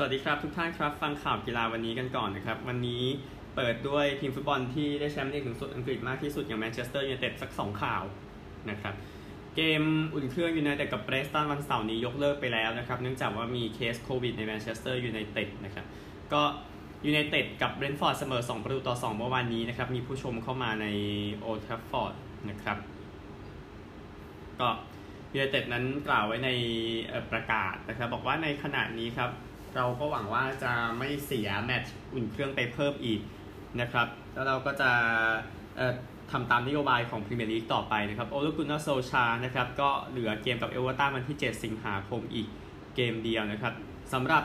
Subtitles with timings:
[0.00, 3.02] สวัสดีครับทุกท่านครับฟังข่าวกีฬาวันนี้กันก่อนนะครับ วันนี้
[3.56, 8.02] เปิดด้วยทีมฟุตบอลที่ได้แชมป์ลีกสูงสุดอังกฤษมากที่สุดอย่างแมนเชสเตอร์ยูไนเต็ดสัก 2 ข่าว
[8.70, 8.94] นะครับ
[9.56, 9.82] เกม
[10.14, 15.86] อุ่นเครื่องยูไนเต็ดกับเพรสตันวันเสาร์นี้ยกเลิกไปแล้วนะครับเนื่องจากว่ามีเคสโควิดในแมนเชสเตอร์ยูไนเต็ดนะครับ
[16.32, 16.42] ก็
[17.06, 20.86] ยูไนเต็ดกับเบรนท์ฟอร์ดเสมอ 2 ประตูต่อ 2 เมื่อวานนี้นะครับมีผู้ชมเข้ามาใน
[21.38, 22.14] โอลด์แทรฟฟอร์ด
[22.50, 22.78] นะครับ
[24.60, 24.68] ก็
[25.32, 26.50] ยูไนเต็ดนั้นกล่าวไว้ใน
[27.32, 29.30] ประกาศนะครับบอกว่าในขณะนี้ครับ
[29.78, 33.20] เราก็หวังว่าจะไม่เสียแมตช์อุ่นเครื่องไปเพิ่มอีก
[33.80, 34.90] นะครับ แล้วเราก็จะ
[36.30, 42.46] ทำตามนโยบายของพรีเมียร์ลีกต่อไปนะครับโอเล่ กุนนาร์ โซลชานะครับก็เหลือเกมกับเอเวอร์ตันวันที่ 7 สิงหาคมอีก
[42.96, 43.74] เกมเดียวนะครับ
[44.12, 44.44] สำหรับ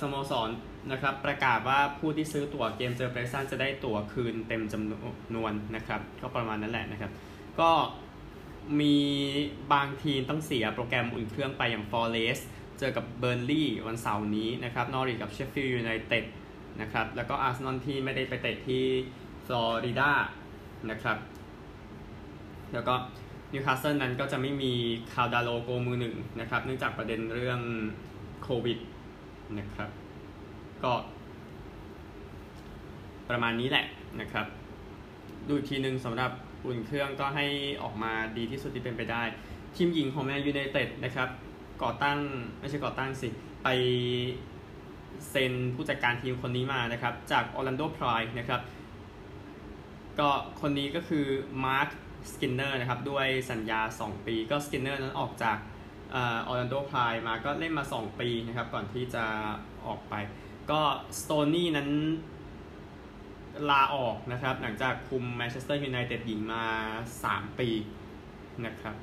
[0.00, 0.48] สโมสร
[0.92, 7.10] นะครับประกาศว่าผู้ที่ซื้อตั๋วเกมเจอเพรสตันจะได้ตั๋วคืนเต็มจำนวนนะครับก็ประมาณนั้นแหละนะครับ
[7.60, 7.70] ก็
[8.80, 8.96] มี
[9.72, 12.40] บางทีมต้องเสียโปรแกรมอุ่นเครื่องไปอย่างฟอเรสต์
[12.78, 16.24] เจอกับเบิร์นลีย์วันเสาร์นี้นะครับนอริชกับเชฟฟิลด์ยูไนเต็ด
[16.80, 18.82] นะครับแล้วก็อาร์เซนอลที่ไม่ได้ไปเตะที่
[19.46, 20.10] ฟลอริดา
[20.90, 21.18] นะครับ
[22.72, 22.94] แล้วก็
[23.52, 24.72] นิวคาสเซิลนั้นก็จะไม่มี
[25.12, 27.60] คาวดาโลโกมือหนึ่งนะครับเนื่องจากประเด็นเรื่อง
[28.42, 28.78] โควิด
[29.58, 29.90] นะครับ
[30.84, 30.92] ก็
[33.28, 33.84] ประมาณนี้แหละ
[34.20, 34.46] นะครับ
[35.48, 36.30] ดูอีกทีหนึ่งสำหรับ
[36.64, 37.46] อุ่นเครื่องก็ให้
[37.82, 39.22] ออกมาดีที่สุดที่เป็นไปได้
[39.76, 41.28] ทีมหญิงของแมนยูไนเต็ดนะครับ
[41.82, 42.18] ก่อตั้ง
[42.60, 43.28] ไม่ใช่ก่อตั้งสิ
[43.64, 43.68] ไป
[45.30, 48.60] เซ็นผู้จัดการทีมคนนี้มานะครับ จากออร์แลนโดไพรด์นะครับ
[50.18, 50.28] ก็
[50.60, 51.26] คนนี้ก็คือ
[51.64, 51.88] มาร์ค
[52.32, 55.58] สกินเนอร์นะครับ ด้วยสัญญา 2 ปีก็สกินเนอร์นั้นออกจาก
[56.16, 59.24] ออร์แลนโดไพรด์มาก็เล่นมา 2 ปีนะครับ ก่อนที่จะ
[59.86, 60.14] ออกไป
[60.70, 60.80] ก็
[61.20, 61.90] สโตนีย์นั้น
[63.70, 66.64] ลาออกนะครับ หลังจากคุมแมนเชสเตอร์ยูไนเต็ดหญิงมา
[67.12, 67.68] 3 ปี
[68.66, 68.94] นะครับ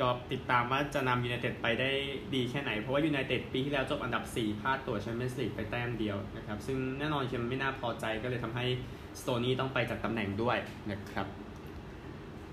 [0.00, 1.90] ก็ติดตามว่าจะนำยูไนเต็ดไปได้
[2.34, 8.64] ดีแค่ไหน เพราะว่ายูไนเต็ดปีที่แล้วจบอันดับ 4พลาดตัวแชมเปี้ยนส์ลีกไปแต้มเดียวนะครับ ซึ่งแน่นอนเชมไม่น่าพอใจก็เลยทำให้
[9.20, 10.58] สโตนีย์ต้องไปจากตำแหน่งด้วย
[10.90, 11.26] นะครับ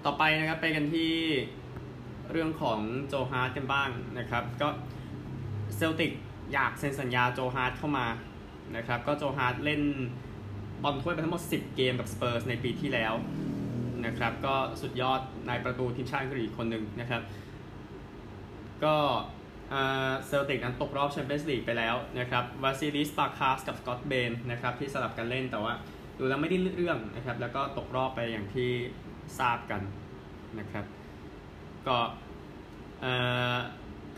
[0.06, 1.14] ต่อไปนะครับไปกันที่
[2.32, 4.68] เรื่องของโจฮาร์ทกันบ้างนะครับ ก็
[5.76, 6.12] เซลติก
[6.54, 8.08] อยากเซ็นสัญญาโจฮาร์ทเข้ามา
[8.76, 9.82] นะครับ ก็โจฮาร์ทเล่น
[10.84, 13.14] บอลถ้วยไปทั้งหมด 10 เกมกับสเปอร์สในปีที่แล้ว
[14.06, 17.22] นะครับก็สุดยอดนายประตูทีมชาติอังกฤษคนหนึ่งนะครับ
[18.84, 18.96] ก็
[20.28, 25.74] เซลติกนั้นตกรอบแชมเปี้ยนส์ลีกไปแล้วนะครับวาซิลิส บาร์คาสกับสกอตต์ เบนนะครับที่สลับกันเล่นแต่ว่า
[26.18, 28.70] ดูแล้วไม่ได้เรื่องนะครับ แล้วก็ตกรอบไปอย่างที่
[29.40, 29.82] ทราบกัน
[30.60, 30.86] นะครับ
[31.88, 31.98] ก็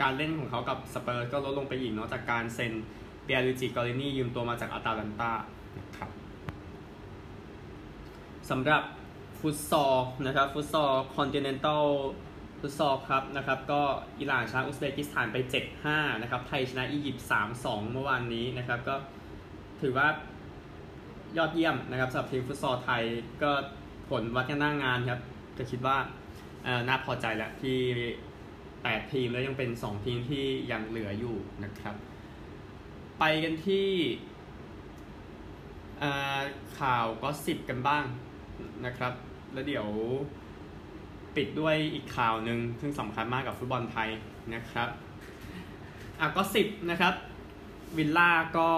[0.01, 2.73] การเล่นของเขากับสเปอร์ก็ลดลงไปอีกเนาะจากการเซ็น
[3.23, 5.31] ปิแอร์ลุยจิ โกลลินียืมตัวมาจากอาตาลันตา
[5.77, 6.09] นะครับ
[8.49, 8.83] สำหรับ
[9.41, 11.85] ฟุตซอลนะครับฟุตซอล Continental
[12.59, 13.81] ฟุตซอลครับนะครับก็
[14.19, 15.37] อิหร่านชนะอุซเบกิสถานไป
[15.79, 17.27] 7-5นะครับไทยชนะอียิปต์
[17.59, 18.95] 3-2 เมื่อวานนี้นะครับก็
[19.81, 20.07] ถือว่า
[21.37, 23.03] ยอดเยี่ยมนะครับสำหรับทีมฟุตซอลไทย
[23.43, 23.51] ก็
[24.09, 25.21] ผลวัดกันหน้างานครับ
[25.57, 25.97] ก็คิดว่า
[26.87, 27.79] น่าพอใจแล้วที่
[28.45, 31.95] 8 ทีมแล้วยังเป็น 2 ทีมที่ยังเหลืออยู่นะครับ
[33.19, 33.89] ไปกันที่
[36.79, 38.03] ข่าวก็สิบกันบ้าง
[38.85, 39.13] นะครับ
[39.53, 39.87] แล้วเดี๋ยว
[41.35, 44.09] ปิดด้วยอีกข่าวหนึ่งซึ่งสำคัญมากกับฟุตบอลไทย
[44.53, 44.89] นะครับ
[46.19, 47.13] อะก็สิบนะครับ
[47.97, 48.69] วิลล่าก็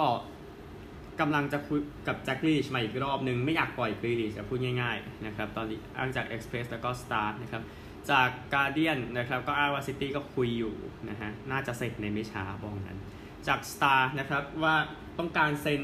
[1.20, 7.64] กำลังจะคุยกับแจ็คกรีลิชมาอีกรอบหนึ่งไม่อยากปล่อยกรีลิชจะพูดง่ายๆนะครับตอนนี้อ้างจาก Express แล้วก็ Star นะครับ
[8.12, 10.74] จาก Guardian นะครับก็อ้างว่าซิตี้ก็คุยอยู่
[11.10, 13.00] นะฮะน่าจะเสร็จในไม่ช้าบอกนั้น
[13.48, 14.76] จาก Star นะครับว่า
[15.20, 15.84] ต้องการเซ็น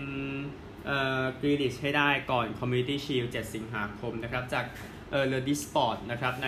[1.39, 4.65] กรีลิชให้ได้ก่อน Community Shield 7 สิงหาคมนะครับ จาก
[5.11, 6.47] เออเลอดิสสปอร์ตนะครับ ใน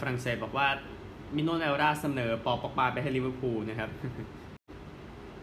[0.00, 0.68] ฝรั่งเศสบอกว่า
[1.36, 3.90] มิโนไรโอลาเสนอปอปอกบาไปให้ลิเวอร์พูลนะครับ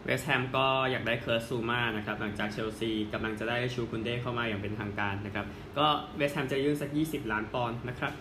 [0.04, 5.46] เวสต์แฮมก็อยากได้เคิร์ต ซูมานะครับ หลังจากเชลซีกำลังจะได้ชูลส์ กุนเด้เข้ามาอย่างเป็นทางการนะครับ
[5.78, 8.12] ก็เวสต์แฮมจะยื่นสัก 20 ล้านปอนด์นะครับ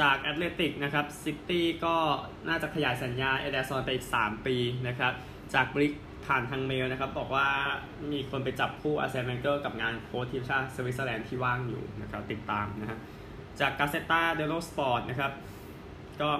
[0.00, 1.96] จากแอตเลติกนะครับซิตี้ก็
[2.48, 4.56] น่าจะขยายสัญญาเอแดร์ซอนไปอีก 3 ปี
[4.88, 5.12] นะครับ
[5.54, 5.92] จากบริก
[6.28, 7.46] ผ่านทางเมลนะครับ บอกว่า
[8.12, 12.98] มีคนไปจับคู่อาร์เซนเวงเกอร์กับงานโค้ชทีมชาติสวิตเซอร์แลนด์ที่ว่างอยู่นะครับติดตามนะฮะ
[13.60, 15.32] จากกาเซตาเดโลสปอร์ตนะครับ
[16.20, 16.30] ก็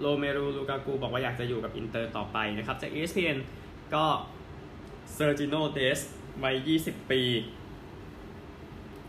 [0.00, 3.38] โรเมลูลูกากูบอกว่าอยากจะอยู่กับอินเตอร์ต่อไปนะครับ จาก ESPN
[3.94, 4.04] ก็
[5.14, 6.00] เซอร์จิโนเดส
[6.44, 7.22] วัย 20 ปี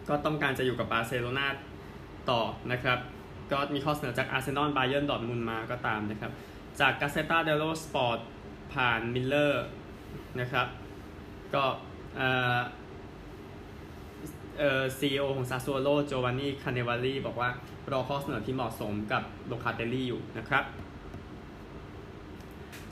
[0.09, 1.47] ก็ต้องการจะอยู่กับบาร์เซโลนา
[2.29, 2.41] ต่อ
[2.71, 2.99] นะครับ
[3.51, 6.31] ก็มีข้อเสนอจากอาร์เซนอลไบเอิร์นดอร์ทมุนด์มาก็ตามนะครับ
[6.79, 8.19] จากกาเซตาเดโลสปอร์ต
[8.73, 9.65] ผ่านมิร์เรอร์
[10.39, 10.67] นะครับ
[11.53, 11.65] ก็
[12.17, 12.59] เอ่อ
[14.59, 17.49] เอ่อ CEO ของซาซัวโลโจวานนี่คาเนวารีบอกว่า
[17.91, 20.63] รอข้อเสนอที่เหมาะสมกับโลคาเตลลี่อยู่นะครับ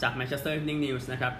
[0.01, 1.33] จาก Manchester Evening News นะครับ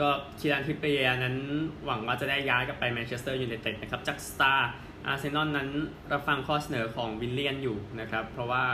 [0.00, 0.08] ก็
[0.38, 1.36] คีรันทริปเปียนั้น
[1.84, 4.70] หวังว่าจะได้ย้ายกลับไปแมนเชสเตอร์ยูไนเต็ดนะครับจากสตาร์
[5.06, 5.68] อาร์เซนอลนั้น
[6.12, 8.64] รับฟังข้อเสนอของวิลเลียนอยู่นะครับ เพราะว่า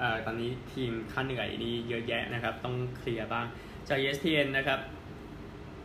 [0.00, 3.46] อตอนนี้ทีมค่าเหนื่อยนี่เยอะแยะนะครับ ต้องเคลียร์บ้าง
[3.88, 4.80] จาก ESPN นะครับ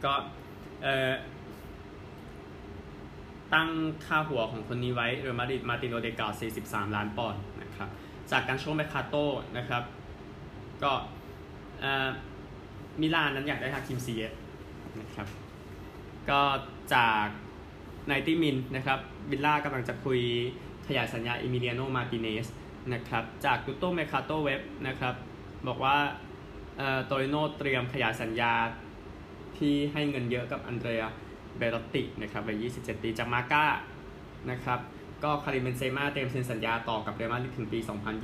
[0.03, 0.13] ก็
[3.53, 3.69] ตั้ง
[4.05, 6.27] ค่าหัวของคนนี้ไว้เรอัลมาดริดมาติโนเดกา
[6.61, 7.89] 43 ล้านปอนด์นะครับ
[8.31, 9.25] จากการช่วงแมคคาโต้
[9.57, 9.83] นะครับ
[10.83, 10.91] ก็
[13.01, 14.23] มิลานนั้นอยากได้ทาคิมซีเอ
[14.99, 15.27] นะครับ
[16.29, 16.41] ก็
[16.95, 17.27] จาก
[18.07, 18.99] ไนตี้มินนะครับ
[19.31, 20.19] วิลล่ากำลังจะคุย
[20.87, 22.47] ขยายสัญญาเอมิเลียโนมาร์ติเนซ
[22.93, 25.15] นะครับจากตุตโตเมอร์คาโตเว็บนะครับ
[25.67, 25.97] บอกว่า
[27.05, 28.53] โตริโนเตรียมขยายสัญญา
[29.57, 31.03] ที่ให้เงินเยอะกับอันเดรีย
[31.57, 33.65] เบล็อตตินะครับวัย27 ปีจากมาร์ก้า
[34.51, 34.79] นะครับ
[35.23, 37.79] ก็คาริมเบนเซมาเตรียมเซ็นสัญญาต่อกับเรอัลมาดริดถึงปี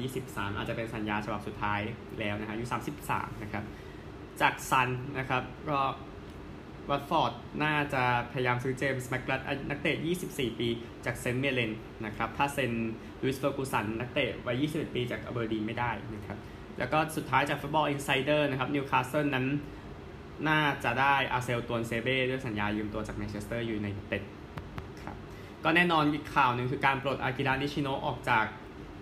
[0.06, 1.80] 2023 อาจจะเป็นสัญญาฉบับสุดท้าย
[2.20, 2.66] แล้วนะฮะอายุ
[3.04, 3.64] 33 นะครับ
[4.42, 5.80] จากซันนะครับก็
[6.90, 7.34] วัตฟอร์ด
[7.64, 9.96] น่าจะพยายามซื้อเจมี่แม็กกราธนักเตะ
[10.28, 10.70] 24 ปี
[11.06, 11.72] จากเซนต์เมียร์เรน
[12.06, 12.72] นะครับ ถ้าเซ็น
[13.22, 16.38] ลูอิสเฟอร์กูสันนักเตะวัย 21 ปีจากอเบอร์ดีนไม่ได้นะครับ
[16.80, 19.46] แล้วก็สุดท้ายจากฟุตบอลอินไซเดอร์นะครับนิวคาสเซิลนั้น
[20.48, 24.24] น่าจะได้อาเซลตวนเซเบ้ด้วยสัญญายืมตัวจากแมนเชสเตอร์ยูไนเต็ด
[25.04, 25.16] ครับ
[25.64, 28.46] ก็แน่นอนอีกข่าวหนึ่งคือการปลดอากิระนิชิโนะออกจาก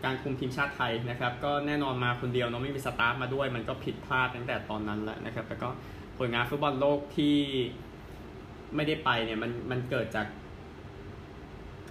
[0.04, 5.70] การคุมทีมชาติไทยนะครับ ก็แน่นอนมาคนเดียวเนาะไม่มี staff มาด้วย มันก็ผิดพลาดตั้งแต่ตอนนั้นแล้วนะครับแต่ก็
[6.20, 7.36] ผลงานฟุตบอลโลกที่
[8.76, 10.28] ไม่ได้ไปเนี่ยมันมันเกิดจาก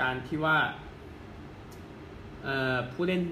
[0.01, 0.57] การที่ว่า
[2.93, 3.23] ผู้เล่น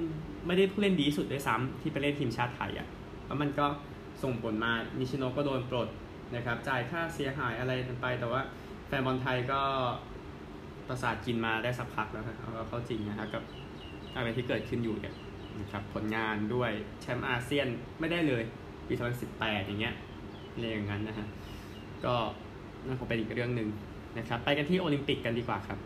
[0.46, 2.87] ไม่ได้ผู้เล่นดีสุดด้วยซ้ำที่ไปเล่นทีมชาติไทยอะ่ะ
[3.26, 3.66] แล้วมันก็
[4.22, 5.88] ส่งผลมานิชิโนก็โดนปลด
[6.34, 7.72] นะครับจ่ายค่าเสียหายอะไร
[8.02, 8.40] ไป แต่ว่า
[8.87, 9.60] แฟนบอลไทยก็
[10.88, 12.37] ประสาทกินมาได้สักพักแล้วครับ
[12.69, 13.43] เขาจริงนะครับกับ
[14.16, 15.14] อะไรที่เกิดขึ้นอยู่เนี่ย
[15.60, 16.70] นะครับผลงานด้วย
[17.00, 17.66] แชมป์อาเซียน
[18.00, 18.43] ไม่ได้เลย
[18.88, 18.94] ปี
[19.31, 19.94] 2018 อย่างเงี้ย
[20.61, 21.26] เรียอย่างนั้นนะฮะ
[22.05, 22.14] ก็
[22.87, 23.69] นั่นคงเป็นอีกเรื่องหนึ่ง
[24.19, 25.79] นะครับ ไปกันที่โอลิมปิกกันดีกว่าครับ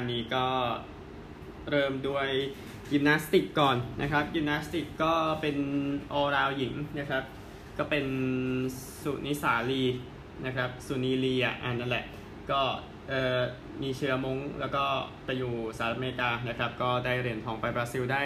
[0.00, 0.46] านนี้ก็
[1.70, 2.28] เริ่มด้วย
[2.92, 5.56] ยิมนาสติกก่อนนะครับยิมนาสติกก็เป็น
[6.12, 7.24] ออราวหญิงนะครับ
[7.78, 8.06] ก็เป็น
[9.02, 9.84] สุนิสาลี
[10.46, 12.06] นะครับสุนีลีอะอันนั่นแหละ
[12.50, 12.62] ก็
[13.08, 13.40] เอ่อ
[13.82, 14.84] มีเชื้อมงแล้วก็
[15.24, 18.24] ไปอยู่สหรัฐอเมริกานะครับ ก็ได้เหรียญทองไปบราซิลได้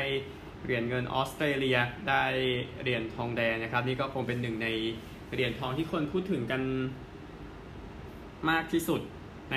[0.65, 1.79] เหรียญเงินออสเตรเลีย
[2.09, 2.25] ได้
[2.83, 4.69] เหรียญทองแดงนะครับ นี่ก็คงเป็นหนึ่งใน
[5.33, 6.63] เหรียญทองที่คนพูดถึงกัน
[8.51, 9.01] มากที่สุด
[9.53, 9.57] ใน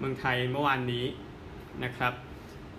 [0.00, 1.04] เมืองไทยเมื่อวานนี้
[1.84, 2.12] นะครับ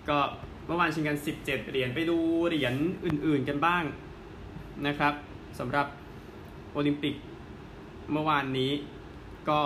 [0.09, 0.19] ก็
[0.67, 2.75] เมื่อวานชิงกัน 17 เหรียญไปดูเหรียญ
[3.05, 3.83] อื่นๆกันบ้าง
[4.87, 5.13] นะครับ
[5.59, 5.87] สำหรับ
[6.73, 7.15] โอลิมปิก
[8.11, 8.71] เมื่อวานนี้
[9.49, 9.59] ก็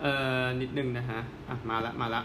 [0.00, 0.12] เอ่
[0.42, 2.22] อนิดนึงนะฮะอะมาละมาละ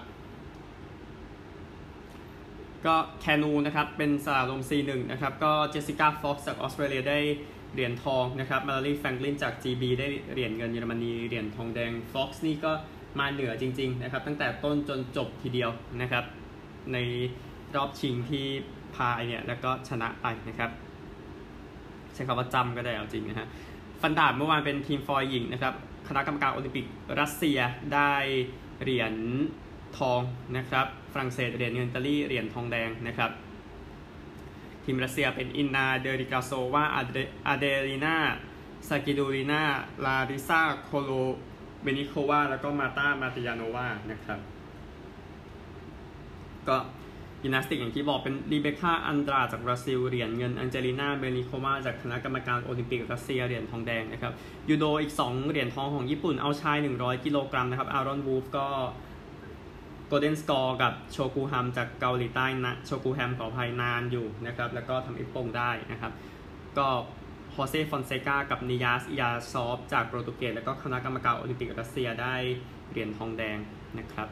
[2.85, 7.19] ก็แคนูนะครับเป็นสาลม C1 นะครับก็เจสสิก้าฟ็อกซ์จากออสเตรเลียได้
[7.73, 12.71] เหรียญทองนะครับมารีแฟรงกลินจาก GB ได้เหรียญเงินเยอรมนีเหรียญทองแดงฟ็อกซ์นี่ก็
[13.19, 16.25] มาเหนือจริงๆนะครับ ตั้งแต่ต้นจนจบทีเดียวนะครับ
[16.93, 16.97] ใน
[17.75, 18.45] รอบชิงที่
[18.95, 20.71] พายเนี่ยแล้วก็ชนะไปนะครับ
[22.13, 23.47] ใช้คำว่าจำก็ได้เอาจริงนะฮะ
[24.01, 25.73] ฟันดาบเมื่อวานเป็นทีมฟอยหญิงนะครับ
[26.07, 26.85] คณะกรรมการโอลิมปิก
[27.19, 27.59] รัสเซีย
[27.93, 28.13] ได้
[28.81, 29.13] เหรียญ
[29.97, 30.21] ทอง
[30.57, 33.31] นะครับฝรั่งเศสเหรียญเงินอิตาลีเหรียญทองแดงนะครับ
[34.83, 38.15] ทีมรัสเซียเป็นอินนาเดริกาโซวาอาเดรีนา
[38.87, 39.63] ซากิดูรีนา
[40.05, 41.11] ลาริซาโคโล
[41.83, 44.39] เบนิโควาแล้วก็มาตามาติยาโนวานะครับ
[46.67, 46.77] ก็
[47.43, 54.33] ยินาสติกอย่างที่บอกเป็นรีเบคาอันดราจากบราซิลเหรียญเงินอันเจลิน่าเบนิโควาจากคณะกรรมการโอลิมปิกรัสเซียเหรียญทองแดงนะครับ
[54.69, 58.67] ยูโดอีก 2 เหรียญทองของญี่ปุ่นเอาชาย 100 กิโลกรัมนะครับอารอนวูฟก็
[60.07, 66.11] golden score กับโชกูฮัมจากเกาหลีใต้นะโชกูแฮมขอภัยนานอยู่นะครับแล้วก็ทำอิปปงได้นะครับ
[66.77, 66.87] ก็
[67.55, 72.35] ฮอเซ่ฟอนเซกากับนิยาส อิยาซอฟ จากโปรตุเกส แล้วก็คณะกรรมการโอลิมปิกรัสเซียได้
[72.89, 73.57] เหรียญทองแดง
[73.99, 74.29] นะครับ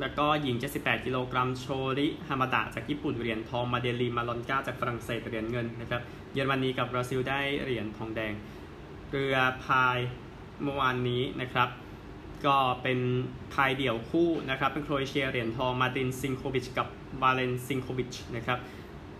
[0.00, 1.66] แล้วก็หญิง 78 กิโลกรัม โช
[1.98, 6.02] ริฮามาดะจากญี่ปุ่นเหรียญทอง มาเดลีมาลอนกาจากฝรั่งเศสเหรียญเงินนะครับ
[6.32, 8.32] เยอรมนีกับบราซิลได้เหรียญทองแดง
[9.10, 9.98] เรือพาย
[10.62, 11.68] เมื่อวานนี้นะครับ
[12.46, 12.98] ก็เป็น
[13.52, 16.88] พายเดี่ยวคู่นะครับ เป็นโครเอเชียเหรียญทอง มาตินซิงโควิชกับ
[17.22, 18.58] บาเลนซิงโควิชนะครับ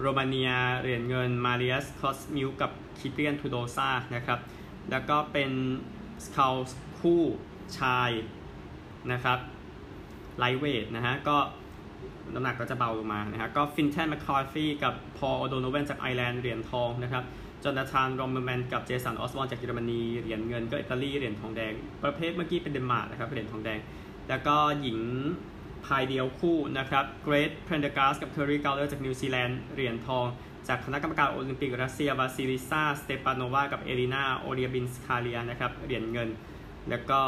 [0.01, 0.51] โรมาเนีย
[0.81, 4.39] เหรียญเงินมาเรียสคอสมิวกับคิเปียนทูโดซานะครับ
[4.91, 5.51] แล้วก็เป็น
[6.25, 6.55] scull
[6.99, 7.23] คู่
[7.79, 8.11] ชาย
[9.13, 9.39] นะครับ
[10.39, 11.37] lightweight นะฮะก็
[12.35, 17.25] น้ำหนักก็จะเบาลงมานะฮะก็ฟินแทนแมคคาร์ฟี่กับพอลโดโนเวนจากไอร์แลนด์เหรียญทองนะครับ
[17.63, 23.79] จอนาธานโรมแมนกับเจสันออสวอนจากเยอรมนีเหรียญเงินก็อิตาลีเหรียญทองแดง ประเภทเมื่อกี้เป็นเดนมาร์กนะครับเหรียญทองแดง
[24.29, 24.99] แล้วก็หญิง
[25.87, 30.27] พายเดี่ยวคู่นะครับเกรทเพนเดกาสกับเทอร์รี่เกลเลอร์จากนิวซีแลนด์เหรียญทอง
[30.69, 36.29] จากคณะกรรมการโอลิมปิกรัสเซียวาซิลิซาสเตปานโนวากับเอลินาโอเรียบินสคาเลียนะครับเหรียญเงิน
[36.91, 37.21] แล้วก็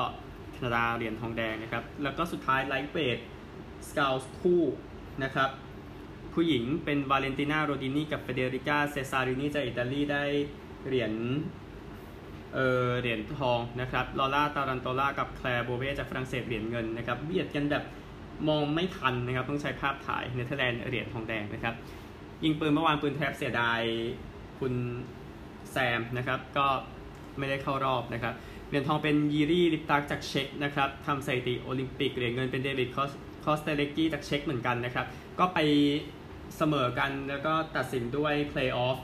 [0.52, 3.18] แคนาดาเหรียญทองแดงนะครับแล้วก็สุดท้าย lightweight
[3.88, 4.62] scull คู่
[5.23, 5.50] นะครับ
[6.35, 10.23] ผู้หญิงเป็นวาเลนติน่าโรดินีกับเฟเดริก้าเซซารินีจากอิตาลีได้
[10.87, 11.12] เหรียญ
[12.54, 17.85] เออเหรียญทองนะครับลอร่าตารันโตล่ากับแคลร์โบเวจากฝรั่งเศสเหรียญเงินนะครับเบียดกันแบบ
[18.49, 21.75] มองไม่ทันนะครับต้องใช้ภาพถ่ายเนเธอร์แลนด์เหรียญทองแดงนะครับ
[22.44, 23.80] ยิงปืนเมื่อวานปืน trap เสียดาย
[24.59, 24.75] คุณ
[25.70, 26.66] แซมนะครับก็
[27.38, 28.35] ไม่ได้เข้ารอบนะครับ
[28.68, 32.88] เหรียญทองเป็นยีรี่ลิปตักจากเช็กนะครับทำสถิติโอลิมปิกเหรียญเงินเป็นเดวิด
[33.44, 35.06] คอสเตเล็กกี้จากเช็กเหมือนกันนะครับ
[35.38, 35.59] ก็ไป
[36.56, 38.99] เสมอกันแล้วก็ตัดสินด้วยเพลย์ออฟ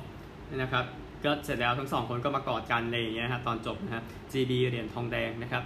[0.63, 0.85] นะครับ
[1.25, 5.63] ก็เสร็จแล้วทั้งสองคนก็มากอดกันเลยอย่างเงี้ยครับตอนจบนะครับ GB เหรียญทองแดงนะครับ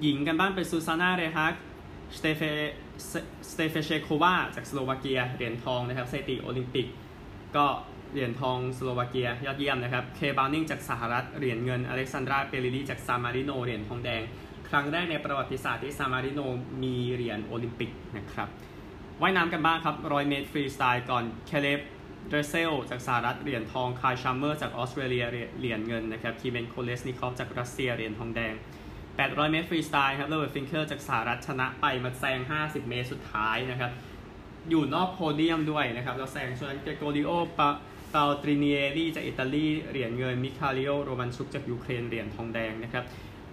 [0.00, 1.54] หญิงกันบ้างเป็นซูซาน่าเรฮัก
[2.18, 2.42] สเตเฟ
[3.52, 6.86] สเตเฟเชโควาจากสโลวาเกียเหรียญทองนะครับสถิติโอลิมปิก
[7.56, 7.66] ก็
[8.12, 14.22] เหรียญทองสโลวาเกียยอดเยี่ยมนะครับเคบานิงจากสหรัฐเหรียญเงินอเล็กซานดราเปริลีจากซานมาริโนเหรียญทองแดง
[14.68, 16.40] ครั้งแรกในประวัติศาสตร์ที่ซานมาริโน
[16.82, 18.48] มีเหรียญโอลิมปิกนะครับ
[19.20, 21.80] ว่ายน้ำกันบ้างครับรอยเมตรฟรีสไตล์ก่อนเคเลบ
[22.28, 25.24] เดรสเซลจากสหรัฐเหรียญทองไคล์ชาลเมอร์สจากออสเตรเลีย
[25.58, 28.54] เหรียญเงินนะครับคีเมนโคเลสนิคอฟจากรัสเซียเหรียญทองแดง
[29.18, 33.90] 800 เมตรฟรีสไตล์ครับเลเวอร์ตฟิงเกอร์จากสหรัฐชนะไปมาแซง 50 เมตรสุดท้ายนะครับ
[34.70, 37.68] อยู่นอกโพเดียมด้วยนะครับเราแซงชวนเกโกริโอปา
[38.10, 43.04] เปาตริเนียรีจากอิตาลีเหรียญเงิน มิคาริโอโรมันชุกจากยูเครนเหรียญทองแดงนะครับ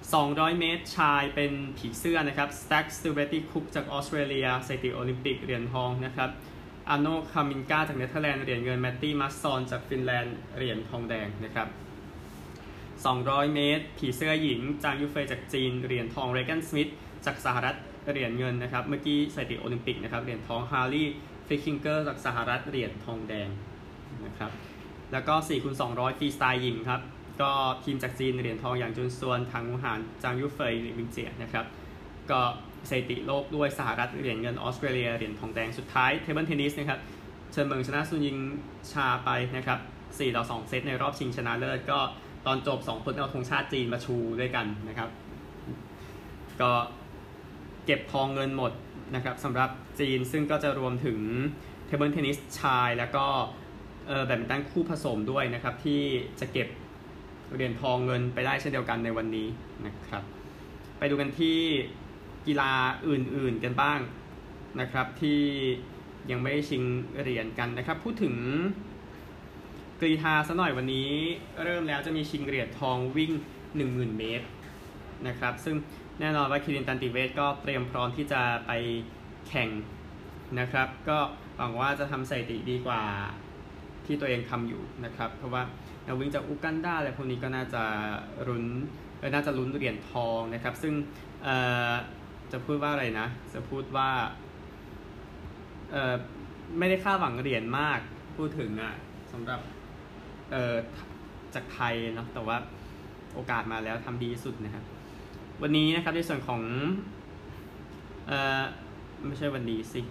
[0.06, 6.30] 200 เมตรชายเป็นผีเสื้อนะครับแซ็กสตูเบิลตีคุกจากออสเตรเลียสถิติโอลิมปิกเหรียญทองนะครับ
[6.90, 11.68] อาโนคามินกาจากเนเธอร์แลนด์เหรียญเงินแมตตี้แมตต์สันจากฟินแลนด์เหรียญทองแดงนะครับ
[13.14, 16.92] 200 เมตร ผีเสื้อหญิง จางยูเฟยจากจีน เหรียญทองเรแกนสมิธ
[17.26, 17.76] จากสหรัฐ
[18.12, 21.04] เหรียญเงินนะครับ เมื่อกี้สถิติโอลิมปิกนะครับ เหรียญทองฮาลี
[21.48, 23.50] ฟลิกคิงเกอร์จากสหรัฐ เหรียญทองแดง
[24.26, 24.52] นะครับ
[25.12, 27.02] แล้วก็4คูณ200ฟรีสไตล์หญิงครับ
[27.42, 27.52] ก็
[27.84, 31.66] ทีมจากจีน เหรียญทองหยางจุนซวนถังมู่หานจางยูเฟยหลีปิงเจียนะครับ
[32.32, 32.42] ก็
[32.90, 37.00] สถิติโลกด้วยสหรัฐ เหรียญเงินออสเตรเลีย เหรียญทองแดง สุดท้าย table tennis นะครับ
[37.52, 38.38] เฉินเมิ่งชนะซุนยิง
[38.92, 42.00] ชาไปนะครับ4ต่อ2เซตในรอบชิงชนะเลิศก็
[42.46, 45.10] ตอนจบ2คนเอาธงชาติจีนมาชูด้วยกันนะครับ
[46.62, 46.72] ก็
[47.86, 48.72] เก็บทองเงินหมด
[49.16, 51.20] นะครับสำหรับจีนซึ่งก็จะรวมถึง
[51.86, 53.26] table tennis ชาย แล้วก็
[54.26, 56.02] แบดมินตันคู่ผสมด้วยนะครับ ที่
[56.40, 56.68] จะเก็บ
[57.54, 59.48] เหรียญทองเงินไปได้เช่นเดียวกันในวันนี้
[59.86, 60.24] นะครับ
[60.98, 61.58] ไปดูกันที่
[62.48, 62.72] กีฬา
[63.08, 64.00] อื่นๆกันบ้าง
[64.80, 65.42] นะครับที่
[66.32, 66.84] ยังไม่ได้ชิง
[67.22, 68.36] เหรียญกันนะครับ พูดถึง
[70.00, 71.10] กรีฑาซะหน่อยวันนี้
[71.64, 73.32] เริ่มแล้วจะมีชิงเหรียญทองวิ่ง
[73.76, 74.48] 10,000 เมตร
[75.28, 75.76] นะครับ ซึ่ง
[76.20, 78.72] แน่นอนว่าคีรินตันติเวทย์ก็เตรียมพร้อมที่จะไป
[79.48, 79.70] แข่ง
[80.60, 81.18] นะครับ ก็
[81.58, 83.04] หวังว่าจะทำสถิติดีกว่า
[84.06, 85.62] ที่ตัวเองทำอยู่นะครับ เพราะว่า
[86.06, 87.84] นักวิ่งจากอุกันดาอะไรพวกนี้ก็น่าจะ
[88.48, 88.64] รุน
[89.34, 90.94] น่าจะลุ้นเหรียญทองนะครับ ซึ่ง
[92.52, 94.10] จะพูดว่าอะไรนะ จะพูดว่า
[96.78, 98.00] ไม่ได้คาดหวังเหรียญมาก
[98.38, 98.94] พูดถึงอะ
[99.32, 99.60] สำหรับ
[100.52, 100.76] เอ่อ
[101.56, 102.58] จากไทยเนาะแต่ว่า
[103.34, 104.84] โอกาสมาแล้วทำดีสุดนะครับ
[105.62, 106.62] วันนี้นะครับในส่วนของ
[108.28, 108.64] เอ่อ
[109.26, 110.02] ไม่ใช่วันนี้สิ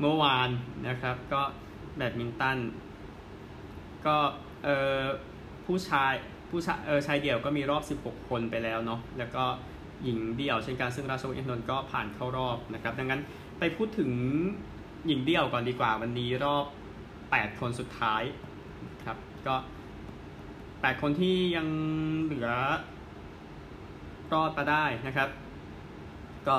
[0.00, 0.48] เมื่อวาน
[0.88, 1.42] นะครับ ก็
[1.96, 2.58] แบดมินตัน
[4.06, 4.16] ก็
[4.64, 5.04] เอ่อ
[5.66, 6.12] ผู้ชาย
[6.50, 9.44] ผู้ชายเออชายเดี่ยวก็มีรอบ 16 คนไปแล้วเนาะแล้วก็
[10.02, 13.20] หญิงเดี่ยวเช่นกันซึ่งราชวงศ์อินทนนท์ก็ผ่านเข้ารอบนะครับ ดังนั้น
[13.58, 14.10] ไปพูดถึง
[15.06, 16.64] หญิงเดี่ยวก่อนดีกว่าวันนี้รอบ
[17.12, 18.22] 8 คนสุดท้าย
[19.04, 19.16] ครับ
[19.46, 19.56] ก็
[20.28, 21.66] 8คนที่ยัง
[22.24, 22.50] เหลือ
[24.32, 25.28] รอดมาได้นะครับ
[26.48, 26.56] ก็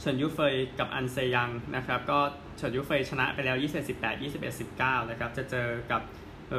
[0.00, 2.18] เฉินยูเฟยกับอันเซยังนะครับ ก็
[2.56, 6.02] เฉินยูเฟยชนะไปแล้ว21 18 21 19นะครับ จะเจอกับ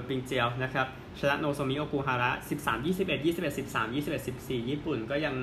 [0.07, 0.87] ปิงเจียวนะครับ
[1.19, 5.35] ชนะโนโซมิโอคุฮาระ 13 21 21 13 21 14 ญี่ปุ่นก็ยัง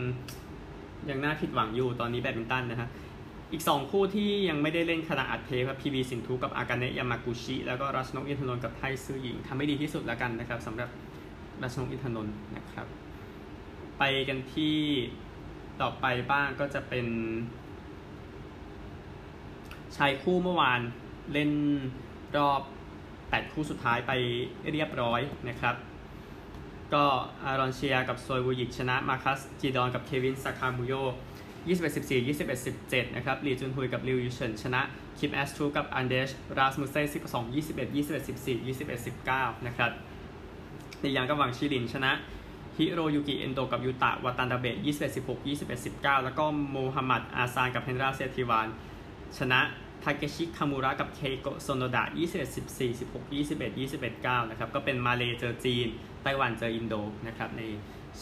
[1.10, 2.88] ยังน่าผิดหวังอยู่ตอนนี้แบดมินตันนะฮะ
[3.52, 10.88] อีก 2 คู่ที่ยังไม่ได้เล่นขณะอัดเทปครับพีวีสินทุกับอากาเนะยามากุชิ แล้วก็รัชนกอินทนนท์กับไทซื่อหยิงทำให้ดีที่สุดแล้วกันนะครับสำหรับ
[11.62, 12.86] รัชนกอินทนนท์นะครับ
[13.98, 14.76] ไปกันที่
[15.80, 17.06] ต่อไปบ้างก็จะเป็น
[19.96, 20.80] ชายคู่เมื่อวาน
[21.32, 21.50] เล่น
[22.36, 22.62] รอบ
[23.08, 24.12] 8 คู่สุดท้ายไป
[24.72, 25.74] เรียบร้อยนะครับ
[26.94, 27.04] ก็
[27.44, 30.94] อารอนเชียกับโซยวูยิกชนะมาร์คัสกิเดียนกับเควินซูคามุลโย
[31.66, 32.28] 21-14
[32.66, 34.82] 21-17 นะครับ หลีจุนฮุยกับลิวยูเฉินชนะ
[35.18, 39.90] คิมแอสทรุปกับแอนเดอร์ส ราสมุสเซ่น12 21 21 14 21 19 นะครับ
[41.00, 42.12] ลีหยางกับหวังฉีหลินชนะ
[42.76, 48.68] ฮิโรยุกิเอนโดกับยูตะวัตันดาเบะ21 16 21 19 แล้วก็โมฮัมหมัดอาซานกับเฮนดราเซติวาน
[49.38, 49.60] ชนะ
[50.02, 52.02] ทาเกชิคามูระกับเคโกโซโนดะ
[52.40, 55.88] 21 14 16 21 21 9 นะครับ ก็เป็นมาเลเจอจีน
[56.22, 56.94] ไต้หวันเจออินโด
[57.26, 57.62] นะครับใน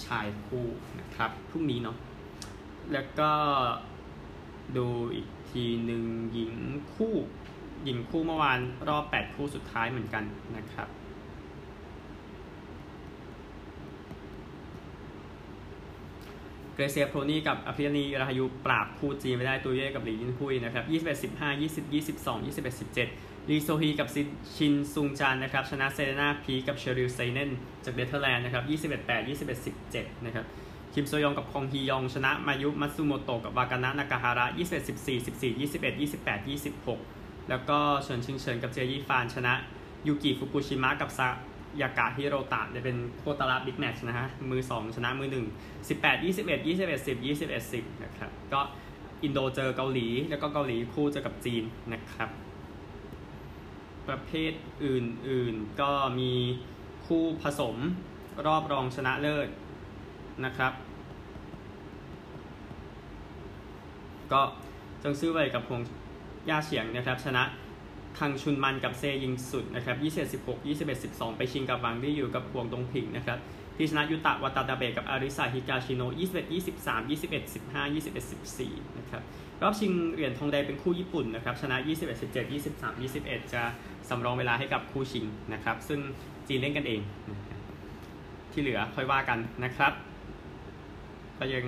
[0.04, 0.66] ชายคู่
[1.00, 1.96] นะครับ พรุ่งนี้เนาะ
[2.92, 3.30] แล้วก็
[4.76, 6.54] ดูอีกทีหนึ่งหญิง
[6.94, 7.14] คู่
[7.84, 10.24] หญิงคู่เมื่อวานรอบ 8 คู่สุดท้ายเหมือนกัน
[10.56, 10.88] นะครับ
[16.74, 24.08] เกรเซียโพลีกับอาพริยานีราฮายูปราบคู่จีนไม่ได้ตู้เย่กับหลียินฮุยนะครับ21 15 20 22 21 17ลีโซฮีกับ
[24.56, 27.50] ชินซุงจานนะครับชนะเซเรนาพีกับเชอริลไซเนน
[27.84, 30.44] จากเนเธอร์แลนด์นะครับ 21 8 21 17 นะครับ
[31.00, 35.94] คิมโซยองกับคองฮียองชนะมายุมัตสึโมโตะกับวากานะนากาฮาระ21 14 14 21
[36.26, 36.48] 28
[36.96, 39.54] 26 แล้วก็เฉินชิงเฉินกับเจยี่ฟานชนะ
[40.06, 41.28] ยูกิฟุกุชิมะกับซา
[41.80, 48.60] ยากาฮิโรตะจะเป็นโคตรบิ๊กแมตช์นะฮะ มือ 2 ชนะมือ 1 18 21 21 10 21 10 นะครับ ก็
[49.22, 52.30] อินโดเจอเกาหลี แล้วก็เกาหลีคู่เจอกับจีนนะครับ
[54.08, 54.52] ประเภท
[54.84, 56.32] อื่นๆก็มี
[57.06, 57.76] คู่ผสม
[58.46, 59.48] รอบรองชนะเลิศ
[60.46, 60.72] นะครับ
[64.32, 64.40] ก็
[65.02, 65.80] จงซื้อไว้กับพง
[66.50, 67.42] ย่าเฉียงนะครับชนะ
[68.18, 73.38] คังชุนมันกับเซยิงสุดนะครับ21 16 21 12 ไปชิงกับวังที่อยู่กับพวงตรงผิงนะครับ
[73.76, 76.02] ที่ชนะยุตะวัตาดาเบกับอาริซาฮิกาชิโน
[76.34, 79.22] 21 23 21 15 21 14นะครับ
[79.62, 83.62] รอบชิงเหรียญทองแดงเป็นคู่ญี่ปุ่นนะครับชนะ 21 17 23 21 จะ
[84.08, 86.00] สำรองเวลาให้กับคู่ชิงนะครับซึ่ง
[86.48, 87.00] จีนเล่นกันเอง
[88.52, 89.92] ที่เหลือค่อยว่ากันนะครับ
[91.38, 91.64] ก็ยัง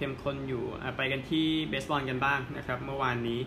[0.00, 0.64] เข้มข้นอยู่
[0.96, 3.40] ไปกันที่เบสบอลกันบ้างนะครับ เมื่อวานนี้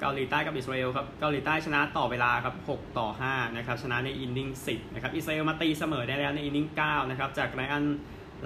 [0.00, 7.84] เกาหลีใต้กับอิสราเอลครับ เกาหลีใต้ชนะต่อเวลาครับ 6 ต่อ 5 นะครับ ชนะใน inning 10 นะครับ อิสราเอลมาตีเสมอได้แล้วใน inning 9 นะครับ จากไรอัน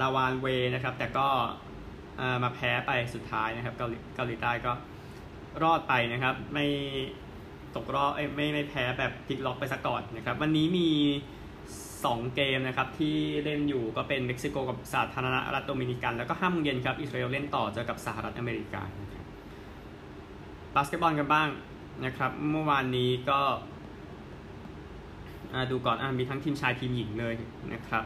[0.00, 1.28] ลาวานเวย์นะครับ แต่ก็
[2.42, 4.72] มาแพ้ไปสุดท้ายนะครับ เกาหลีเกาหลีใต้ก็
[5.62, 6.66] รอดไปนะครับ ไม่
[7.76, 10.88] ตกรอบไม่ไม่แพ้แบบพลิกล็อกไปซะก่อนนะครับ วันนี้มี
[12.06, 18.82] 2 เกมนะครับที่เล่นอยู่ก็เป็นเม็กซิโกกับสาธารณรัฐโดมินิกัน แล้วก็ห้าโมงเย็นครับอิสราเอลเล่นต่อเจอกับสหรัฐอเมริกา
[20.74, 21.48] บาสเกตบอลกันบ้าง
[22.04, 23.40] นะครับเมื่อวานนี้ก็
[25.70, 27.34] ดูก่อนอมีทั้งทีมชายทีมหญิงเลย
[27.72, 28.04] นะครับ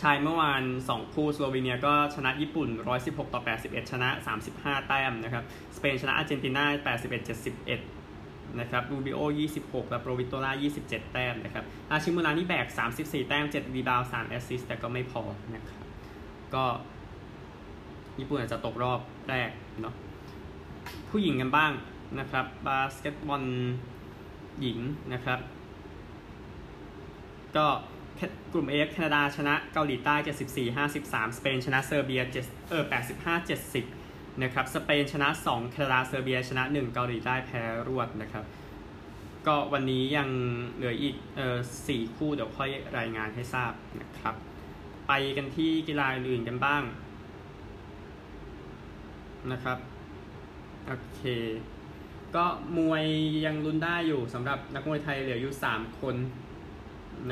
[0.00, 2.68] ชายเมื่อวาน 2 คู่สโลวีเนียก็ชนะญี่ปุ่น
[3.00, 4.08] 116 ต่อ 81 ชนะ
[4.48, 5.44] 35 แต้มนะครับ
[5.76, 6.64] สเปนชนะอาร์เจนตินา
[7.02, 7.97] 81 71
[8.60, 9.20] นะครับรูบิโอ
[9.56, 12.66] 26 ลาโปรวิโตล่า 27 แต้มนะครับฮาชิมูระนี่แบก
[12.98, 15.22] 34 แต้ม 7 rebound 3 assist แต่ก็ไม่พอ
[15.54, 15.84] นะครับ
[16.54, 16.64] ก็
[18.18, 19.94] ญี่ปุ่นอาจจะตกรอบแรกเนาะ
[21.10, 21.72] ผู้หญิงกันบ้าง
[22.18, 23.44] นะครับบาสเกตบอล
[24.60, 24.78] หญิง
[25.12, 25.38] นะครับ
[27.56, 27.66] ก็
[28.52, 30.14] กลุ่ม A แคนาดาชนะเกาหลีใต้
[30.76, 32.84] 74 53 สเปนชนะเซอร์เบีย7เออ
[33.18, 33.97] 85 70
[34.42, 38.44] นะครับสเปนชนะ 2 แคนาดาเซอร์เบียชนะ 1 เกาหลีใต้แพ้รวดนะครับ
[39.46, 40.28] ก็วันนี้ยัง
[40.76, 44.34] เหลืออีกเอ่อสี่คู่เดี๋ยวค่อยรายงานให้ทราบนะครับ
[45.08, 46.82] ไปกันที่กีฬาอื่นกันบ้าง
[49.52, 49.78] นะครับ
[50.86, 51.22] โอเค
[52.36, 52.44] ก็
[52.78, 53.04] มวย
[53.44, 56.16] ยังลุ้นได้อยู่สำหรับนักมวยไทยเหลืออยู่ 3 คน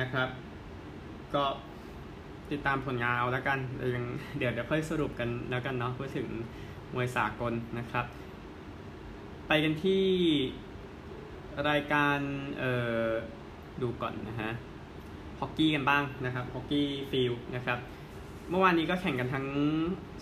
[0.00, 0.28] นะครับ
[1.34, 1.44] ก็
[2.50, 3.58] ติดตามผลงานเอาแล้วกัน
[4.38, 6.28] เดี๋ยวเดี๋ยวค่อยสรุปกันแล้วกันเนาะพูดถึง
[6.96, 8.04] มวยสากลนะครับ
[9.48, 10.04] ไปกันที่
[11.70, 12.18] รายการ
[12.58, 12.72] เอ่
[13.06, 13.08] อ
[13.82, 14.50] ดูก่อนนะฮะ
[15.40, 17.78] ฮอกกี้กันบ้างนะครับฮอกกี้ field นะครับ
[18.50, 19.46] เมื่อวานนี้ก็แข่งกันทั้ง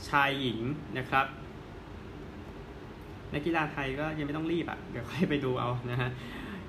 [0.08, 0.60] ชายหญิง
[0.98, 1.26] นะครับ
[3.32, 6.10] นักกีฬาไทยก็ยังไม่ต้องรีบอะ่ะ เดี๋ยวค่อยไปดูเอานะฮะ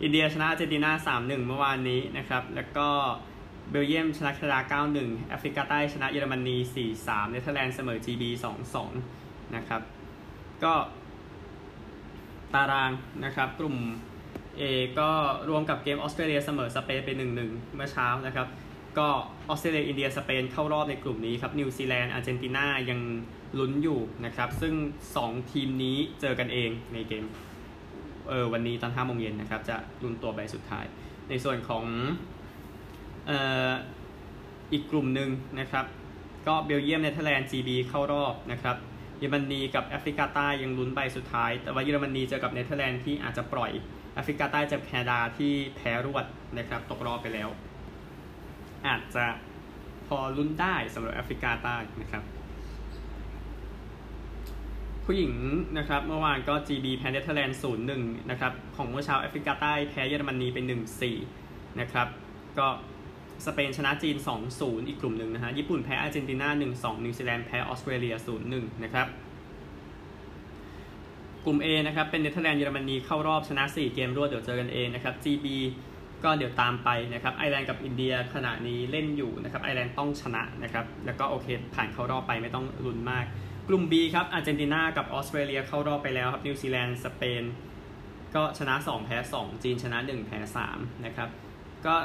[0.02, 2.88] อินเดียชนะอาร์เจนตินา3-1 เมื่อวานนี้นะครับ แล้วก็
[3.70, 6.58] เบลเยียมชนะแคนาดา 9-1 แอฟริกาใต้ชนะเยอรมนี
[6.94, 8.24] 4-3 เนเธอร์แลนด์เสมอ GB
[8.90, 9.82] 2-2 นะครับ
[10.64, 10.74] ก็
[12.54, 12.92] ตาราง
[13.26, 13.76] นะครับ กลุ่ม
[14.60, 14.62] A
[15.00, 15.10] ก็
[15.50, 17.10] รวมกับเกมออสเตรเลียเสมอสเปนไป
[17.42, 18.48] 1-1 เมื่อเช้านะครับ
[18.98, 19.08] ก็
[19.50, 23.00] ออสเตรเลียอินเดียสเปนเข้ารอบในกลุ่มนี้ครับนิวซีแลนด์อาร์เจนตินายัง
[23.60, 24.74] ลุ้นอยู่นะครับ ซึ่ง
[25.16, 27.26] 2 ทีมนี้เจอกันเองในเกม
[28.30, 30.86] เออวันนี้ตอน5โมงเย็นนะครับ จะลุ้นตัวใบสุดท้าย
[31.30, 31.84] ในส่วนของ
[33.28, 33.40] เอ่
[33.70, 33.72] อ
[34.74, 35.86] อีกกลุ่มหนึ่งนะครับ
[36.48, 38.78] ก็เบลเยียมเนเธอร์แลนด์ GB เข้ารอบนะครับ
[39.26, 43.72] เยอรมนีกับแอฟริกาใต้ยังลุ้นใบสุดท้าย แต่ว่าเยอรมนีเจอกับเนเธอร์แลนด์ที่อาจจะปล่อย
[44.16, 46.26] แอฟริกาใต้เจอแคนาดาที่แพ้รวด
[46.58, 47.50] นะครับตกรอบไปแล้ว
[48.88, 49.26] อาจจะ
[50.08, 52.24] พอลุ้นได้สำหรับแอฟริกาใต้นะครับ
[55.06, 55.34] ผู้หญิง
[55.78, 60.74] นะครับเมื่อวานก็ GB แพ้เนเธอร์แลนด์0-1นย์หนึ่งนะครับของเมื่อเช้าแอฟริกาใต้แพ้เยอรมนีเป็น
[61.22, 62.08] 1-4นะครับ
[62.60, 62.68] ก็
[63.46, 64.18] สเปนชนะจีน
[64.54, 68.16] 2-0 อีกกลุ่มหนึ่งนะฮะ ญี่ปุ่นแพ้อาร์เจนตินา 1-2 นิวซีแลนด์แพ้ออสเตรเลีย
[68.50, 69.08] 0-1 นะครับ
[71.46, 75.48] กลุ่ม A นะครับ เป็นเนเธอร์แลนด์เยอรมนีเข้ารอบชนะ 4 เกมรวด เดี๋ยวเจอกันเองนะครับ GB
[76.24, 83.26] ก็เดี๋ยวตามไปนะครับ ไอร์แลนด์กับอินเดียขณะนี้เล่นอยู่นะครับ ไอร์แลนด์ต้องชนะนะครับ แล้วก็โอเค ผ่านเข้ารอบไปไม่ต้องลุ้นมาก
[83.68, 87.44] กลุ่ม B ครับอาร์เจนตินากับออสเตรเลียเข้ารอบไปแล้วครับ นิวซีแลนด์ สเปน
[88.36, 90.40] ก็ชนะ 2 แพ้ 2 จีนชนะ 1 แพ้
[90.72, 91.30] 3 นะครับ
[91.86, 91.96] ก็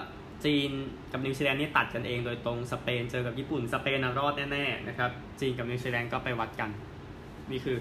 [0.44, 0.70] จีน
[1.12, 6.70] กับนิวซีแลนด์นี่ตัดกันเองโดยตรงสเปนเจอกับญี่ปุ่นสเปนรอดแน่ๆนะครับจีนกับนิวซีแลนด์ก็ไปวัดกัน
[7.50, 7.78] นี่คือ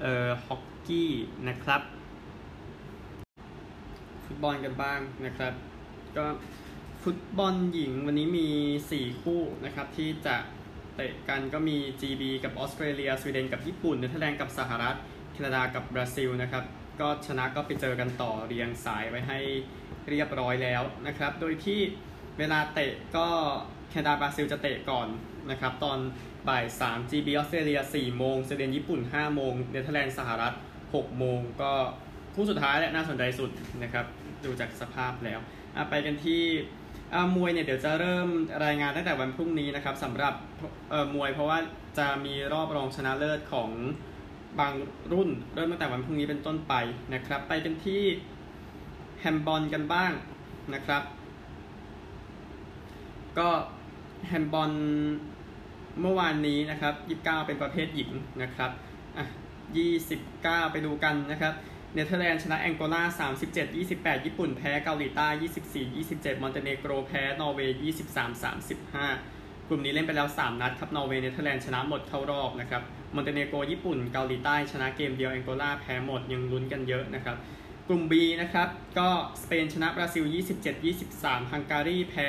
[0.00, 1.10] เอ่อฮอกกี้
[1.48, 1.82] นะครับ
[4.24, 5.52] ฟุตบอลกันบ้างนะครับ
[6.16, 6.24] ก็
[7.02, 8.48] ฟุตบอลหญิงวันนี้มี
[8.90, 10.36] 4 คู่นะครับที่จะ
[10.96, 14.96] เตะกันก็มี GB กับออสเตรเลียสวีเดนกับญี่ปุ่นเนเธอร์แลนด์กับสหรัฐ
[15.32, 16.64] แคนาดากับบราซิลนะครับ
[17.00, 19.38] ก็ชนะก็ไปเจอกันต่อเรียงสายไว้ให้
[20.10, 21.80] เรียบร้อยแล้วนะครับ โดยที่
[22.38, 23.28] เวลาเตะก็
[23.90, 25.08] แคนาดาบราซิลจะเตะก่อน
[25.50, 25.98] นะครับ ตอน
[26.48, 31.72] บ่าย3 GB ออสเตรเลีย4โมงสวีเดนญี่ปุ่น 5 โมงเนเธอร์แลนด์สหรัฐ 6 โมงก็
[32.34, 33.50] คู่สุดท้ายและน่าสนใจสุด
[33.82, 34.06] นะครับ
[34.44, 35.38] ดูจากสภาพแล้ว
[35.90, 36.42] ไปกันที่
[37.36, 38.28] มวยเนี่ยเดี๋ยวจะเริ่ม
[38.64, 40.34] รายงานตั้งแต่วันพรุ่งนี้นะครับสำหรับ
[41.14, 41.58] มวยเพราะว่า
[41.98, 43.70] จะมีรอบรองชนะเลิศของ
[44.60, 44.74] บาง
[45.12, 46.74] รุ่น เริ่มตั้งแต่วันพรุ่งนี้เป็นต้นไป
[47.14, 48.02] นะครับ ไปกันที่
[49.20, 50.12] แฮมบอลกันบ้าง
[50.74, 51.02] นะครับ
[53.38, 53.48] ก็
[54.28, 54.72] แฮมบอล
[56.00, 58.10] เมื่อวานนี้นะครับ 29 เป็นประเภทหญิง
[58.42, 58.70] นะครับ
[59.16, 59.26] อะ
[59.98, 61.54] 29 ไปดูกันนะครับ
[61.94, 65.28] เนเธอร์แลนด์ชนะแองโกลา 37 28 ญี่ปุ่นแพ้เกาหลีใต้
[65.96, 67.78] 24 27 มอนเตเนโกรแพ้ นอร์เวย์
[68.14, 68.42] 23
[69.04, 72.82] 35 กลุ่มนี้เล่นไปแล้ว 3 นัดครับ นอร์เวย์ เนเธอร์แลนด์ชนะหมดเข้ารอบนะครับ
[73.14, 77.36] มอนเตเนโกรญี่ปุ่น เกาหลีใต้ชนะเกมเดียว แองโกลาแพ้หมดยังลุ้นกันเยอะนะครับ
[77.88, 78.68] กลุ่ม B นะครับ
[78.98, 79.08] ก็
[79.42, 80.24] สเปนชนะบราซิล
[80.72, 82.28] 27 23 ฮังการีแพ้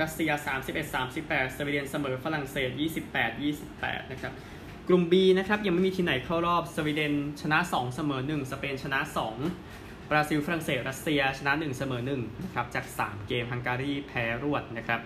[0.00, 0.30] รัสเซีย
[0.66, 2.70] 31 38 สวีเดนเสมอฝรั่งเศส
[3.10, 3.30] 28
[3.66, 4.32] 28 นะครับ
[4.88, 9.00] กลุ่ม B นะครับ ยังไม่มีทีไหนเข้ารอบ สวีเดนชนะ 2 เสมอ 1 สเปนชนะ
[9.54, 15.00] 2 บราซิลฝรั่งเศส รัสเซียชนะ 1 เสมอ 1 นะครับ จาก 3 เกมฮังการีแพ้รวดนะครับ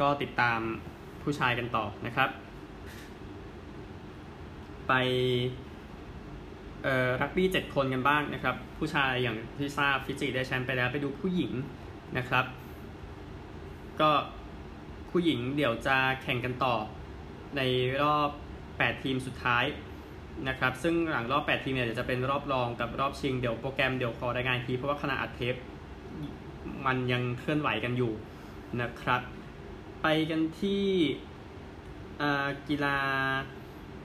[0.00, 0.60] ก็ติดตาม
[1.22, 2.30] ผู้ชายกันต่อนะครับ
[4.88, 4.92] ไป
[7.22, 11.52] รักบี้7คนกันบ้างนะครับ ผู้ชายอย่างที่ทราบฟิจิได้แชมป์ไปแล้วไปดูผู้หญิง
[12.18, 12.44] นะครับ
[14.00, 14.10] ก็
[15.10, 16.74] ผู้หญิงเดี๋ยวจะแข่งกันต่อ
[17.56, 17.60] ใน
[18.02, 18.30] รอบ
[18.66, 19.64] 8 ทีมสุดท้าย
[20.48, 25.54] นะครับ ซึ่งหลังรอบ 8 ทีมเนี่ยจะเป็นรอบรองกับรอบชิง เดี๋ยวโปรแกรมเดี๋ยวขอรายงานทีเพราะว่าขณะอัดเทป
[26.86, 28.12] มันยังเคลื่อนไหวกันอยู่
[28.80, 29.20] นะครับ
[30.02, 30.84] ไปกันที่
[32.68, 32.96] กีฬา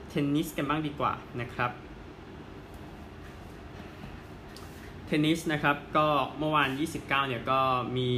[0.08, 1.70] เทนนิสกันบ้างดีกว่านะครับ
[5.01, 6.06] เทนนิสนะครับก็
[6.38, 7.60] เมื่อวาน 29 เนี่ยก็
[7.96, 8.08] มี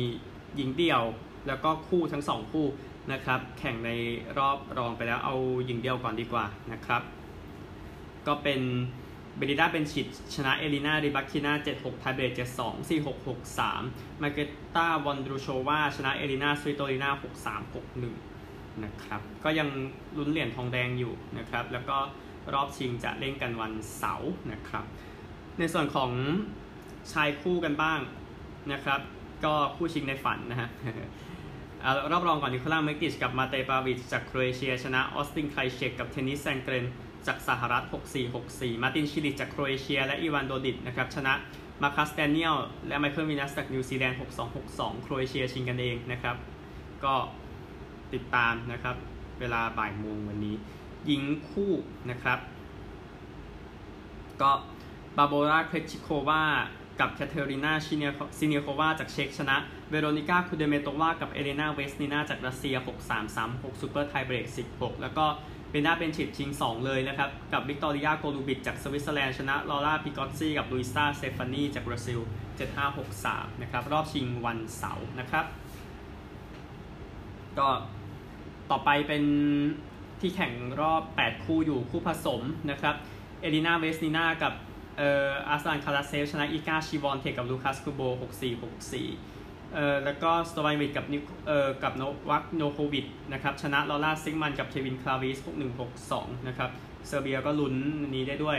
[0.57, 1.03] หญิงเดี่ยว
[1.47, 2.67] แล้วก็คู่ทั้ง 2 คู่
[3.13, 3.91] นะครับ แข่งใน
[4.39, 7.03] รอบรองไปแล้วเอาหญิงเดี่ยวก่อนดีกว่านะครับ
[8.27, 8.61] ก็เป็น
[9.37, 13.27] เบลินดาเบนซิชชนะเอเลนาริบาคินา7-6ไทเบรก7-2 4-6
[13.59, 14.39] 6-3มาร์เก
[14.77, 17.11] ตาวอนดรูโชวาชนะเอลินาสวิโตลินา
[17.45, 19.69] 6-3 6-1นะครับ ก็ยัง
[20.17, 21.97] ลุ้นเหรียญทองแดงอยู่นะครับ แล้วก็
[22.55, 24.85] รอบชิงจะเล่นกันวันเสาร์นะครับ
[25.59, 26.11] ในส่วนของ
[27.13, 28.01] ชายคู่กันบ้าง
[28.73, 29.01] นะครับ
[29.45, 30.69] ก็คู่ชิงในฝันนะฮะ
[32.13, 36.85] รอบรองก่อนนิโคลาเมคติชกับมาเตปาวิชจากโครเอเชีย ชนะออสตินไครเชกกับเทนนิสแซงเกรน
[37.27, 41.35] จากสหรัฐ 6-4 6-4 มารินชิลิชจากโครเอเชีย และอีวานโดดิกนะครับชนะ
[41.83, 46.37] มาร์คัสแดเนียลและไมเคิลวินัสจากนิวซีแลนด์ 6-2 6-2 โครเอเชียชิงกันเองนะครับ
[47.05, 47.15] ก็
[48.15, 48.97] ติดตามนะครับ
[49.41, 50.57] เวลาบ่ายโมงวันนี้
[51.11, 51.73] ยิงคู่
[52.11, 52.39] นะครับ
[54.43, 54.51] ก็
[55.17, 56.45] บาโบราเครชิโควา
[57.01, 59.57] กับแคเทอรีนาซิเนียซิเนียโควาจากเช็กชนะ
[59.91, 62.75] เวโรนิก้าคูเดเมโตวากับเอเลนาเวสนินาจากรัสเซีย
[63.29, 65.27] 6-3-3-6ซูเปอร์ไทเบรก 16 แล้วก็
[65.71, 72.21] เป็นหน้าเป็นฉิดชิง 2 เลยนะครับ กับวิกตอริยาโกลูบิดจากสวิตเซอร์แลนด์ชนะลอร่าพิกอตซี่กับลุยซาสเตฟานีจากบราซิล
[72.91, 75.45] 7-5-6-3 นะครับ รอบชิงวันเสาร์นะครับ
[77.59, 77.69] ก็
[78.71, 79.25] ต่อไปเป็น
[80.21, 82.95] ที่แข่งรอบ 8 คู่อยู่คู่ผสมนะครับ
[83.41, 84.53] เอลินาเวสนินากับ
[84.99, 95.81] เอ่ออาสลานคาราเซฟชนะอีกาชวิอนเทกับลูคัสคูบอต6-4 6-4เอ่อแล้วก็สโตยาโนวิชกับนิเอ่อกับโนวัคยอโควิชนะครับชนะลอร่าซีกมุนด์กับเควินคราวีตซ์6-1
[96.11, 96.71] 6-2นะครับ
[97.07, 97.75] เซอร์เบียก็ลุ้น
[98.15, 98.59] นี้ได้ด้วย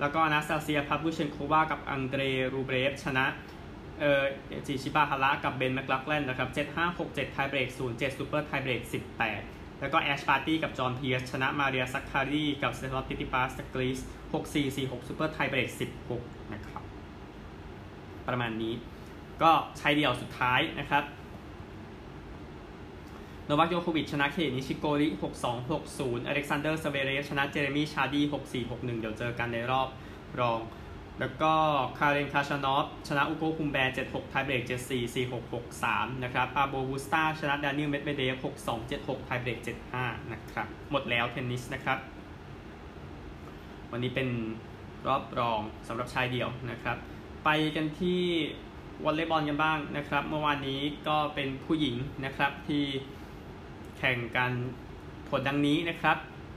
[0.00, 2.22] แล้วก็อนาสตาเซียพาฟลูเชนโควากับอังเดร
[2.54, 3.24] รูเบรฟชนะ
[4.00, 4.24] เอ่อ
[4.66, 8.80] เอนะชิบาฮาระกับเบนแมคลักแลนนะครับ7-5 6-7ไทเบรก0-7ซูเปอร์ไทเบรก
[9.30, 14.00] 18 แล้วก็แอชบาร์ตี้กับจอห์นเพียร์สชนะมาเรียซักคารีกับสเตฟานอสซิตซิปาสกรีซ
[14.32, 15.68] 6 4 4 6ซูเปอร์ไทเบรก
[16.12, 16.82] 16 นะครับ
[18.28, 18.74] ประมาณนี้
[19.42, 21.04] ก็ชายเดี่ยวสุดท้ายนะครับ
[23.46, 25.08] โนวัคโยโควิชชนะเคนิชิโกริ
[25.42, 29.88] 6-2 6-0 อเล็กซานเดอร์สเวเรฟชนะเจเรมีชาดี 6-4 6-1 เดี๋ยวเจอกันในรอบ
[30.40, 30.60] รอง
[31.20, 31.52] แล้วก็
[31.98, 39.58] คาเรนคาชานอฟชนะอูโกอุมแบร์7-6 ไทเบรก 7-4 4-6 6-3 นะครับการ์เรโญบุสตาชนะดานิลเมดเวเดฟ6-2 7-6 ไทเบรก
[39.94, 41.98] 7-5 นะครับ หมดแล้วเทนนิสนะครับ
[43.90, 44.28] วันนี้เป็น
[45.06, 46.96] รอบรองสำหรับชายเดี่ยวนะครับ
[47.44, 48.20] ไปกันที่
[49.04, 52.84] วอลเลย์บอลกันบ้างนะครับ เมื่อวานนี้ก็เป็นผู้หญิงนะครับที่
[53.98, 54.52] แข่งกัน
[55.28, 56.16] ผลดังนี้นะครับ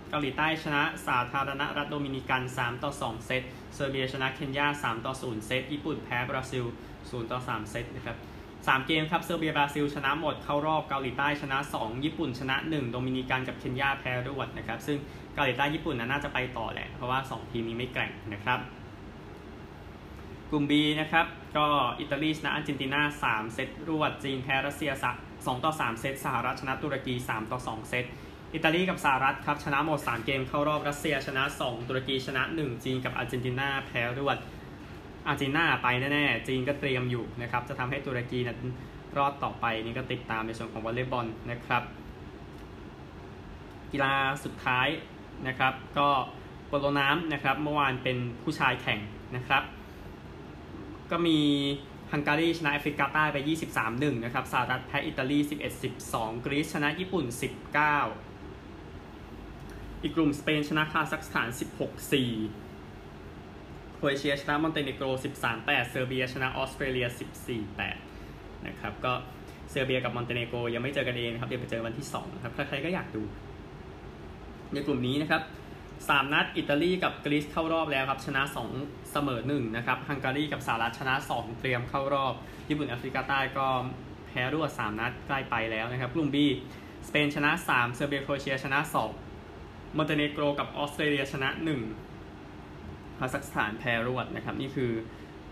[0.09, 3.43] เกาหลีใต้ชนะสาธารณรัฐโดมินิกัน 3 ต่อ 2 เซต
[3.75, 6.65] เซอร์เบียชนะเคนยา 3 ต่อ 0 เซต ญี่ปุ่นแพ้บราซิล
[6.97, 8.17] 0 ต่อ 3 เซตนะครับ
[8.69, 14.97] 3 เกมครับเซอร์เบียบราซิลชนะหมดเข้ารอบเกาหลีใต้ชนะ 2 ญี่ปุ่นชนะ 1 โดมินิกันกับเคนยาแพ้รวดนะครับซึ่ง
[15.33, 18.59] เกาหลีใต้ญี่ปุ่นน่าจะไปต่อแหละ เพราะว่า 2 ทีมนี้ไม่แกร่งนะครับ
[20.51, 21.25] กลุ่ม B นะครับ
[21.57, 21.67] ก็
[21.99, 24.91] อิตาลีชนะอาร์เจนตินา 3 เซตรวด จีนแพ้รัสเซีย
[25.23, 28.05] 2 ต่อ 3 เซตสหรัฐชนะตุรกี 3 ต่อ 2 เซต
[28.53, 34.37] อิตาลีกับสหรัฐครับชนะหมด 3 เกมเข้ารอบรัสเซียชนะ 2 ตุรกีชนะ 1 จีนกับอาร์เจนตินาแพ้รวด
[35.27, 38.59] อาร์เจนตินาไปแน่ๆจีนก็เตรียมอยู่นะครับจะทำให้ตุรกีนั้น
[39.17, 41.83] รอดต่อไปนี่ก็ติดตามในส่วนของวอลเลย์บอลนะครับ
[43.91, 44.87] กีฬาสุดท้าย
[45.47, 46.09] นะครับ ก็
[46.67, 48.99] โปโลน้ำนะครับเมื่อวานเป็นผู้ชายแข่ง
[49.35, 49.63] นะครับ
[51.11, 51.39] ก็มี
[52.11, 53.37] ฮังการีชนะแอฟริกาใต้ไป
[53.81, 55.39] 23-1 นะครับสหรัฐแพ้อิตาลี
[55.91, 57.33] 11-12 กรีซชนะญี่ปุ่น 19
[60.01, 61.49] อีกกลุ่มสเปนชนะคาซัคสถาน
[62.09, 62.68] 16-4
[63.99, 65.05] โครเอเชียชนะมอนเตเนโกร
[65.47, 67.07] 13-8 เซอร์เบียชนะออสเตรเลีย
[67.85, 69.13] 14-8 นะครับ ก็
[69.71, 73.21] เซอร์เบียกับมอนเตเนโกรยังไม่เจอกันเองครับ เดี๋ยวไปเจอวันที่2นะครับ ใครๆก็อยากดู
[74.73, 75.41] ในกลุ่มนี้นะครับ
[75.87, 78.41] 3นัดอิตาลีกับกรีซเข้ารอบแล้วครับชนะ
[78.77, 82.33] 2เสมอ1นะครับฮังการีกับสหรัฐชนะ 2 เตรียมเข้ารอบ
[82.69, 83.67] ญี่ปุ่นแอฟริกาใต้ก็
[84.27, 86.37] แพ้รวด3นัดใกล้ไปแล้วนะครับกลุ่ม B
[87.07, 88.79] สเปนชนะ 3 เซอร์เบียโครเอเชียชนะ
[89.37, 92.08] 2มอนเตเนโกรกับออสเตรเลียชนะ 1
[93.19, 94.91] คาซัคสถานแพ้รวดนะครับ นี่คือ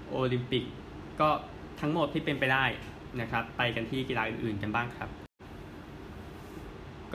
[0.09, 0.63] โอลิมปิก
[1.19, 1.29] ก็
[1.81, 2.65] ทั้งหมดที่เป็นไปได้
[3.21, 5.09] นะครับ ไปกันที่กีฬาอื่นๆกันบ้างครับ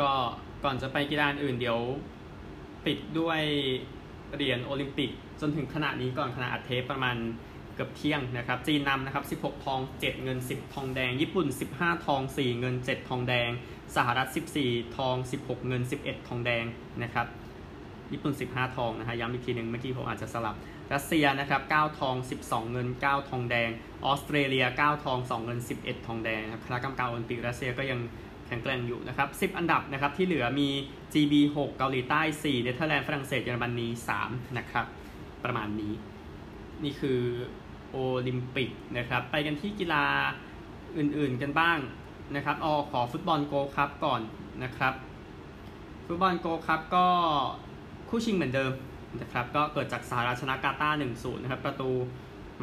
[0.00, 0.10] ก็
[0.64, 1.78] ก่อนจะไปกีฬาอื่นเดี๋ยว
[2.86, 3.40] ปิดด้วย
[4.34, 5.10] เหรียญโอลิมปิก
[5.40, 7.16] จนถึงขณะนี้ก่อนขณะอัดเทปประมาณ
[7.74, 13.50] เกือบเที่ยงนะครับ จีนนำนะครับ 16 ทอง 7 เงิน 10 ทองแดง ญี่ปุ่น 15 ทอง 4 เงิน 7 ทองแดง
[13.96, 14.28] สหรัฐ
[14.62, 16.64] 14 ทอง 16 เงิน 11 ทองแดง
[17.02, 17.26] นะครับ
[18.12, 20.56] ญี่ปุ่น 15 ทองนะฮะย้ำอีกทีหนึ่งเมื่อกี้ผมอาจจะสลับ
[20.92, 23.70] รัสเซียนะครับ 9 ทอง 12 เงิน 9 ทองแดง
[24.04, 28.00] ออสเตรเลีย 9 ทอง 2 เงิน 11 ทองแดงครับคณะกรรมการโอลิมปิกรัสเซียก็ยัง
[28.46, 30.68] แข็งแกร่งอยู่นะครับ 10 อันดับนะครับที่เหลือมี
[31.12, 33.88] GB 6 เกาหลีใต้ 4 เนเธอร์แลนด์ ฝรั่งเศส เยอรมนี
[34.22, 34.86] 3 นะครับ
[35.44, 35.94] ประมาณนี้
[36.84, 37.20] นี่คือ
[37.90, 40.04] โอลิมปิกนะครับ ไปกันที่กีฬา
[40.98, 41.78] อื่นๆกันบ้าง
[42.34, 44.20] นะครับออขอฟุตบอลโกครับก่อน
[44.62, 44.94] นะครับ
[46.06, 47.06] ฟุตบอลโกครับก็
[48.14, 48.72] คู่ชิงเหมือนเดิม
[49.20, 51.90] นะครับก็เกิดจากสหรัฐชนะกาตาร์1-0นะครับประตู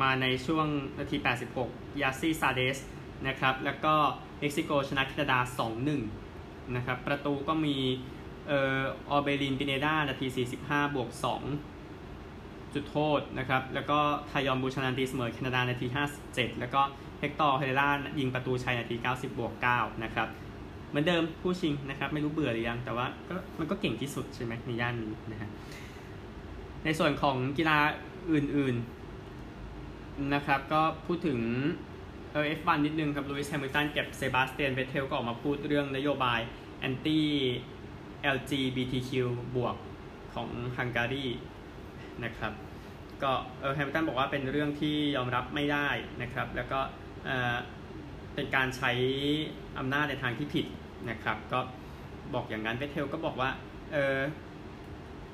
[0.01, 0.67] มาในช่วง
[0.99, 1.17] นาที
[1.59, 2.77] 86 ยาซีซาเดส
[3.27, 3.93] นะครับแล้วก็
[4.39, 5.39] เม็กซิโกชนะแคนาดา
[6.07, 7.77] 2-1นะครับประตูก็มี
[8.47, 10.27] เอ่อออเบรินปิเนดานาที
[10.61, 11.09] 45 บวก
[11.91, 13.99] 2 จุดโทษนะครับแล้วก็
[14.31, 15.87] ทาจอนบูชานันตีเสมอแคนาดานาที
[16.23, 16.81] 57 แล้วก็
[17.19, 20.27] เฮกตอร์เอร์เรล่ายิงประตูชัยนาที 90 บวก 9 นะครับ
[20.89, 25.49] เหมือนเดิมผู้ชิงนะครับ ไม่รู้เบื่อหรือยัง แต่ว่าก็มันก็เก่งที่สุดใช่ไหมในย่านนี้นะฮะ
[26.85, 27.77] ในส่วนของกีฬา
[28.33, 31.39] อื่นๆนะครับ ก็พูดถึง
[32.31, 36.39] เออ F1 นิดนึงครับลุยส์แฮมิลตันกับเซบาสเตียนเวเทลก็ออกมาพูดเรื่องนโยบาย
[36.79, 37.27] แอนตี้
[38.35, 39.11] LGBTQ
[39.55, 39.75] บวก
[40.33, 41.25] ของฮังการี
[42.23, 42.53] นะครับ
[43.23, 45.89] ก็เออแฮมิลตันบอกว่าเป็นเรื่องที่ยอมรับไม่ได้
[46.21, 46.79] นะครับ แล้วก็
[47.25, 47.57] เออ
[48.35, 48.91] เป็นการใช้
[49.79, 50.65] อำนาจในทางที่ผิด
[51.09, 51.59] นะครับ ก็
[52.33, 53.49] บอกอย่างนั้นเวเทลก็บอกว่า
[53.91, 54.19] เออ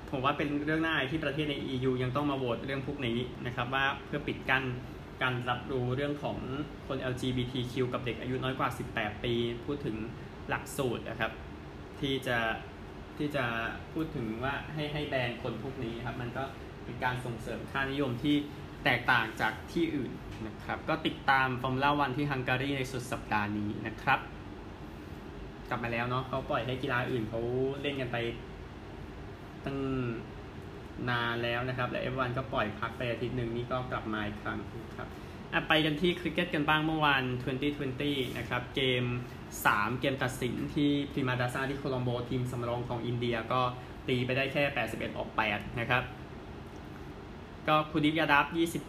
[0.09, 4.63] ผมว่าเป็นเรื่องน่าอายที่ประเทศใน EU ยังต้องมาโหวตเรื่องพวกนี้นะครับว่าเพื่อปิดกั้น
[5.21, 6.37] การรับรู้เรื่องของ
[6.87, 9.33] คน LGBTQ กับเด็กอายุน้อยกว่า 18 ปี
[9.65, 9.95] พูดถึง
[10.49, 11.31] หลักสูตรนะครับ
[11.99, 12.37] ที่จะ
[13.17, 13.45] ที่จะ
[13.93, 16.43] พูดถึงว่าให้ให้แบนคนพวกนี้ครับ มันก็
[16.83, 18.35] เป็นการส่งเสริมค่านิยมที่
[18.85, 20.11] แตกต่างจากที่อื่น
[20.47, 24.19] นะครับ ก็ติดตามฟอร์มูล่าวันที่ฮังการีในสุดสัปดาห์นี้นะครับ
[25.69, 27.41] กลับมาแล้วเนาะเขาปล่อยให้กีฬาอื่นเขา
[27.81, 28.17] เล่นกันไป
[29.65, 29.77] ตั้ง
[31.09, 34.57] นานแล้วนะครับ และ F1 ก็ปล่อยพักไปอาทิตย์หนึ่งนี่ก็กลับมาอีกครั้ง
[34.97, 35.09] ครับ
[35.69, 37.23] ไปกันที่คริกเก็ตกันบ้างเมื่อวาน
[37.81, 39.03] 2020 นะครับ เกม
[39.53, 43.61] 3 เกมตัดสินที่เปรมาดาซาที่โคลอมโบทีมสำรองของอินเดียก็
[44.07, 46.03] ตีไปได้แค่ 81 ออก 8 นะครับ
[47.67, 48.45] ก็คูลดีปยาดาฟ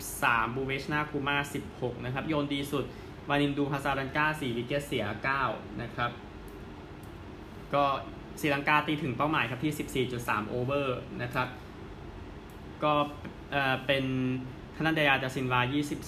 [0.07, 1.37] 23 บูฟเนชวาร์คูมาร์
[1.73, 2.85] 16 นะครับ โยนดีสุด
[3.29, 5.05] วานินดูฮาซารันกา4วิกเกตเสีย
[5.43, 6.11] 9 นะครับ
[7.75, 7.85] ก็
[8.41, 11.49] ศรีลังกาตีถึงเป้าหมายครับที่ 14.3 โอเวอร์นะครับ
[12.83, 12.93] ก็
[13.51, 14.05] เออเป็น
[14.77, 15.61] ธนันเดียาจาซินวา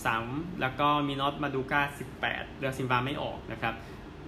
[0.06, 1.82] 23 แล้วก็มีนอตมาดูกา
[2.20, 3.74] 18เรือซินวาไม่ออกนะครับ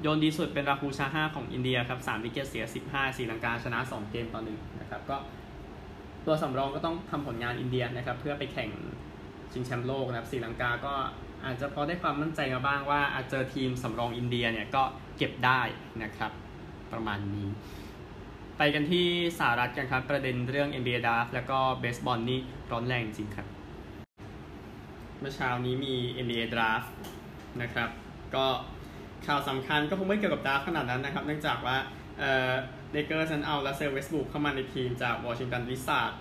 [0.01, 5.17] โยนดีสุดเป็นราคูชา 5 ของอินเดียครับ 3 วิกเกตเสีย 15ศรีลังกาชนะ 2 เกมต่อหนึ่งนะครับก็
[6.27, 8.71] ตัวสำรองก็ต้องทำผลงานอินเดียนะครับ เพื่อไปแข่ง
[9.53, 10.95] ชิงแชมป์โลกนะครับศรีลังกาก็
[11.45, 14.83] อาจจะพอได้ความมั่นใจมาบ้างว่าอาจเจอทีมสำรองอินเดียเนี่ยก็
[15.17, 15.61] เก็บได้
[16.03, 16.33] นะครับ
[16.93, 17.49] ประมาณนี้
[18.59, 19.07] ไปกันที่
[19.39, 23.47] สหรัฐกันครับ ประเด็นเรื่อง NBA Draft แล้วก็เบสบอลนี่ร้อนแรงจริงครับ
[25.21, 26.89] เมื่อเช้านี้มี NBA Draft
[27.63, 27.89] นะครับ
[28.35, 28.47] ก็
[29.27, 31.77] ข่าวสำคัญก็คงไม่เกี่ยวกับ draft ขนาดนั้นนะครับ เนื่องจากว่า
[32.19, 32.53] เอ่อ
[32.93, 36.13] เลเกอร์สเอารัสเซลเวสต์บรูกเข้ามาในทีมจากวอชิงตันวิซาร์ดส์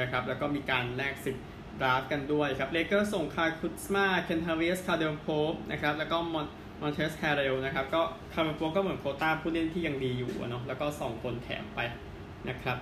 [0.00, 1.46] นะครับ แล้วก็มีการแลกสิทธิ์
[1.80, 6.46] ดราฟกันด้วยครับเลเกอร์ส่งคาร์คุสมาเคนทาวิสคาเดลโพฟนะครับ แล้วก็มอน
[6.80, 11.80] มอนเทสแคาเรลนะครับก็คาร์เมโปก็เหมือนโคต้าผู้เล่นที่ยังดีอยู่เนาะแล้วก็ 2 คนแถมไป
[12.48, 12.78] นะครับ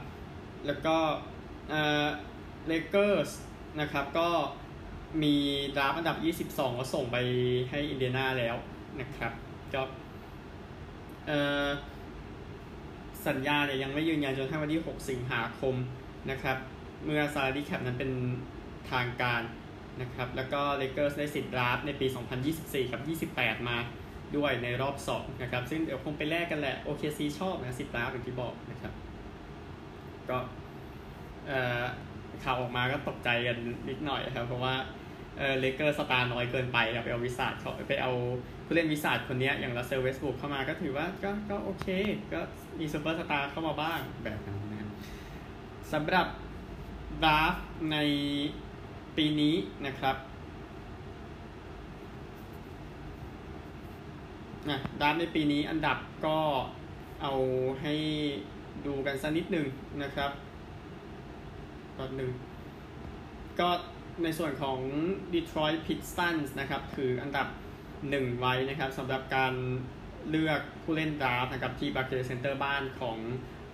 [0.66, 0.96] แล้วก็
[1.68, 2.06] เออ
[2.66, 3.30] เลเกอร์ส
[3.80, 4.28] นะครับก็
[5.22, 5.34] มี
[5.76, 7.16] ดราฟอันดับ 22 ก็ส่งไป
[7.70, 8.56] ให้อินเดียนาแล้ว
[9.00, 9.32] นะครับ
[9.74, 9.82] ก็
[11.26, 11.32] เอ
[11.64, 11.66] อ
[13.26, 15.74] สัญญาเนี่ยยังไม่ยืนยันจนถึงวันที่ 6 สิงหาคม
[16.30, 16.56] นะครับ
[17.04, 18.10] เมื่อ salary cap นั้นเป็น
[18.90, 19.40] ทางการ
[20.00, 22.06] นะครับแล้วก็เลเกอร์สได้สิทธิ์ draft ในปี
[22.48, 23.76] 2024ครับ 28 มา
[24.36, 28.92] ด้วยในรอบ2นะครับซึ่งเดี๋ยวคงไปแลกกันแหละ OKC ชอบนะสิทธิ์ draft อย่างที่บอกนะครับ
[30.28, 30.38] ก็
[31.46, 31.84] เอ่อ
[32.44, 33.56] ข่าวออกมาก็ตกใจกัน
[33.88, 34.74] นิดหน่อยครับเพราะว่า
[35.38, 38.12] เออเลเกอร์สตาร์น้อยเกินไปไปเอาวิซาร์ดเขาไปเอา
[38.66, 41.86] ผู้เล่นวิซาร์ดคนนี้อย่างรัสเซลเวสต์บรูกเข้ามาก็ถือว่าก็ก็โอเค
[42.32, 42.40] ก็
[42.78, 44.88] มีซูเปอร์สตาร์เข้ามาบ้างแบบนั้นนะ
[45.92, 46.26] สำหรับ
[47.24, 47.54] draft
[47.92, 47.96] ใน
[49.16, 49.54] ปีนี้
[49.86, 50.16] นะครับ
[54.70, 56.38] นะ draft ในปีนี้อันดับก็
[57.22, 57.34] เอา
[57.82, 57.94] ให้
[58.86, 59.66] ดูกันสักนิดหนึ่ง
[60.02, 60.30] นะครับ
[61.98, 62.30] ก่อนหนึ่ง
[63.60, 63.68] ก็
[64.22, 64.78] ในส่วนของ
[65.34, 67.46] Detroit Pistons นะครับ คืออันดับ
[67.94, 69.54] 1 ไว้นะครับสำหรับการ
[70.30, 73.18] เลือกผู้เล่นดราฟนะครับที่ Barclays Center บ้านของ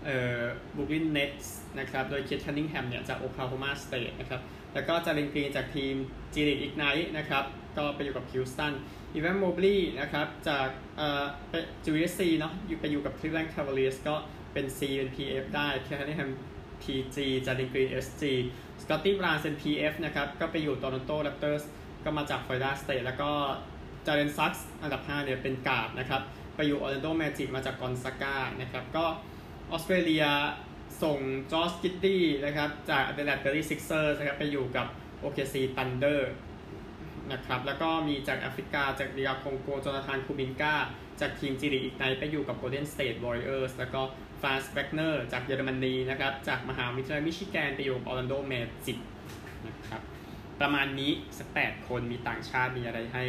[0.05, 0.41] เอ่อ
[0.75, 1.47] Brooklyn Nets
[1.79, 4.41] นะครับ โดย Kate Cunningham เนี่ยจาก Oklahoma State นะครับ
[4.75, 5.95] แล้วก็จารินกรีนจากทีม
[6.35, 7.45] G League Ignite นะครับ
[7.77, 8.73] ก็ไปอยู่กับ Houston
[9.15, 11.25] อีแวนโมบลีนะครับจากเอ่อ
[11.85, 14.15] GSC เนาะอยู่ไปอยู่กับ Cleveland Cavaliers ก็
[14.53, 16.31] เป็น C เป็น PF ได้ Kate Cunningham
[16.83, 18.23] PG Jalen Green SG
[18.83, 21.63] Scottie Barnes PF นะครับก็ไปอยู่ Toronto Raptors
[22.05, 23.31] ก็มาจาก Florida State แล้วก็
[24.07, 26.23] Jalen Suggs อันดับ 5 เนี่ยเป็นกาดนะครับ
[26.57, 29.05] ไปอยู่ Orlando Magic มาจาก Gonzaga นะครับ ก็
[29.71, 30.25] ออสเตรเลีย
[31.03, 31.19] ส่ง
[31.53, 34.87] Josh Giddey นะครับจาก Adelaide 36ers นะครับไปอยู่กับ
[35.25, 36.21] OKC Thunder
[37.33, 40.75] นะครับแล้วก็มีจากแอฟริกาจาก DR คองโก Jonathan Kuminga
[41.21, 44.01] จากทีม G League Ignite ไปอยู่กับ Golden State Warriors แล้วก็
[44.43, 48.99] Franz Wagner จากเยอรมนีนะครับจากมหาวิทยาลัยมิชิแกนไปอยู่กับ Orlando Magic
[49.67, 50.01] นะครับ
[50.61, 53.25] ประมาณนี้สักแปดคนมีต่างชาติมีอะไรให้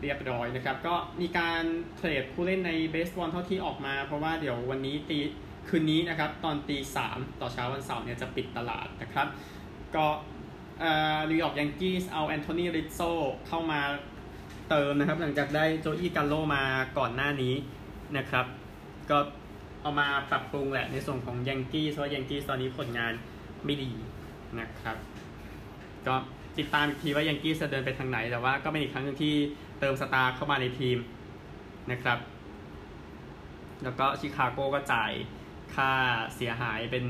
[0.00, 1.62] เรียบร้อยนะครับ ก็มีการ
[1.96, 5.18] trade ผู้เล่นในเบสบอลเท่าที่ออกมา เพราะว่าเดี๋ยววันนี้ตี
[5.68, 9.26] คืนนี้นะครับตอนตีสามต่อเช้าวันเสาร์เนี่ยจะปิดตลาดนะครับ
[9.94, 10.06] ก็
[10.80, 13.00] เอ่อ New York Yankees เอา Anthony Rizzo
[13.48, 13.80] เข้ามา
[14.68, 16.62] เติมนะครับ หลังจากได้ Joey Gallo มา
[16.98, 17.54] ก่อนหน้านี้
[18.16, 18.46] นะครับ
[19.10, 19.18] ก็
[19.82, 23.12] เอามาปรับปรุงแหละในส่วนของยังกี้เพราะยังกี้ตอนนี้ผลงาน
[23.64, 23.92] ไม่ดี
[24.60, 24.96] นะครับ
[26.06, 26.14] ก็
[26.58, 29.34] ติดตามอีกทีว่ายังกี้จะเดินไปทางไหน แต่ว่าก็เป็นอีกครั้งหนึ่งที่
[29.80, 30.98] เติมสตาร์เข้ามาในทีม
[31.92, 32.18] นะครับ
[33.84, 35.12] แล้วก็ชิคาโกก็จ่าย
[35.74, 35.92] ค่า
[36.36, 37.04] เสียหายเป็น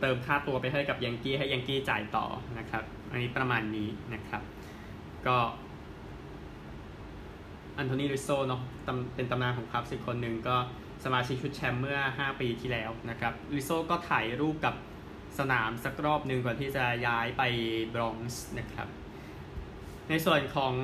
[0.00, 2.26] เติมค่าตัวไปให้กับยังกี้ให้ยังกี้จ่ายต่อ
[2.58, 4.42] นะครับ อันนี้ประมาณนี้นะครับ
[5.26, 5.36] ก็
[7.78, 8.62] Anthony Rizzo เนาะ
[9.14, 10.56] เป็นตำนานของ Cubs คนหนึ่งก็
[11.04, 14.74] สมาชิกชุดแชมป์เมื่อ 5 ปีที่แล้วนะครับ Rizzo ก็ถ่ายรูปกับ
[15.38, 17.42] สนามสักรอบหนึ่งก่อนที่จะย้ายไป
[17.94, 18.88] บรอนซ์นะครับ
[20.08, 20.74] ในส่วนของ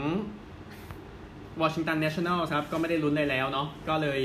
[1.63, 4.23] Washington Nationals ครับก็ไม่ได้ลุ้นเลยแล้วเนาะก็เลย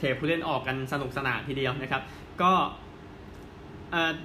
[0.00, 2.02] เทผู้เล่นออกกันสนุกสนานทีเดียวนะครับ
[2.42, 2.52] ก็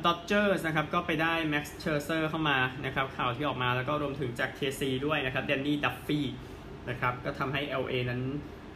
[0.05, 6.25] Dodgers นะครับก็ไปได้ Max Scherzer เข้ามานะครับข่าวที่ออกมาแล้วก็รวมถึงจาก KC ด้วยนะครับ Danny Duffy
[6.89, 8.21] นะครับก็ทำให้ LA นั้น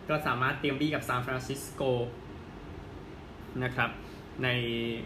[0.10, 1.82] ก็สามารถเตรียมบี้กับซานฟรานซิสโก
[3.64, 3.90] นะครับ
[4.44, 4.48] ใน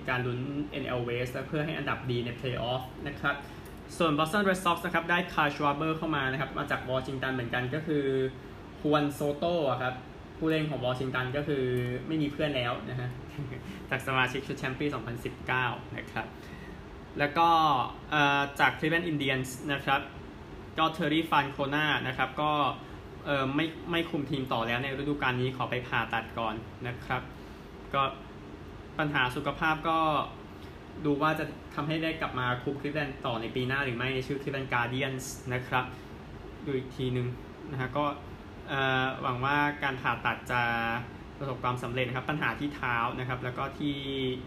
[0.09, 0.39] การลุ้น
[0.83, 3.35] NL West และเพื่อให้อันดับดีใน Playoff นะครับ
[3.97, 8.05] ส่วน Boston Red Sox นะครับได้ Kyle Schwarber เข้ามานะครับมาจากวอชิงตันเหมือนกันก็คือ
[8.81, 9.95] Juan Soto ครับ
[10.43, 11.63] ผู้เล่นของวอชิงตันก็คือ
[12.07, 13.09] ไม่มีเพื่อนแล้วนะฮะ
[13.89, 14.85] จากสมาชิกชุดแชมป์ปี
[15.41, 16.27] 2019 นะครับ
[17.19, 17.47] แล้วก็
[18.59, 20.01] จาก Cleveland Indians นะครับ
[20.77, 22.51] ก็ Terry Francona นะครับ ก็
[23.55, 26.55] ไม่ไม่คุมทีมต่อแล้วในฤดูกาลนี้ขอไปผ่าตัดก่อน
[26.87, 27.21] นะครับ
[27.93, 28.03] ก็
[28.99, 29.99] ปัญหาสุขภาพก็
[31.05, 35.85] ดูว่าจะทำให้ได้กลับมาคุมคลิฟแลนด์ต่อในปีหน้าหรือไม่ชื่อ Cleveland Guardians นะครับ
[36.65, 37.27] ดูอีกทีหนึ่ง
[37.71, 38.05] นะฮะก็
[39.21, 40.61] หวังว่าการผ่าตัดจะ
[41.37, 43.95] ประสบความสำเร็จนะครับ ปัญหาที่เท้านะครับ แล้วก็ที่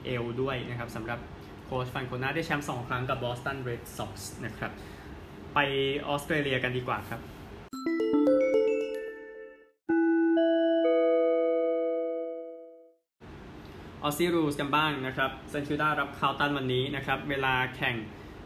[0.04, 1.18] เอวด้วยนะครับสำหรับ
[1.64, 4.72] โค้ช Francona ได้แชมป์สองครั้งกับ Boston Red Sox นะครับ
[5.54, 5.58] ไป
[6.08, 7.20] ออสเตรเลียกันดีกว่าครับ
[14.02, 17.96] Aussie Rules กันบ้างนะครับ St Kilda รับ Carlton วันนี้นะครับ เวลาแข่ง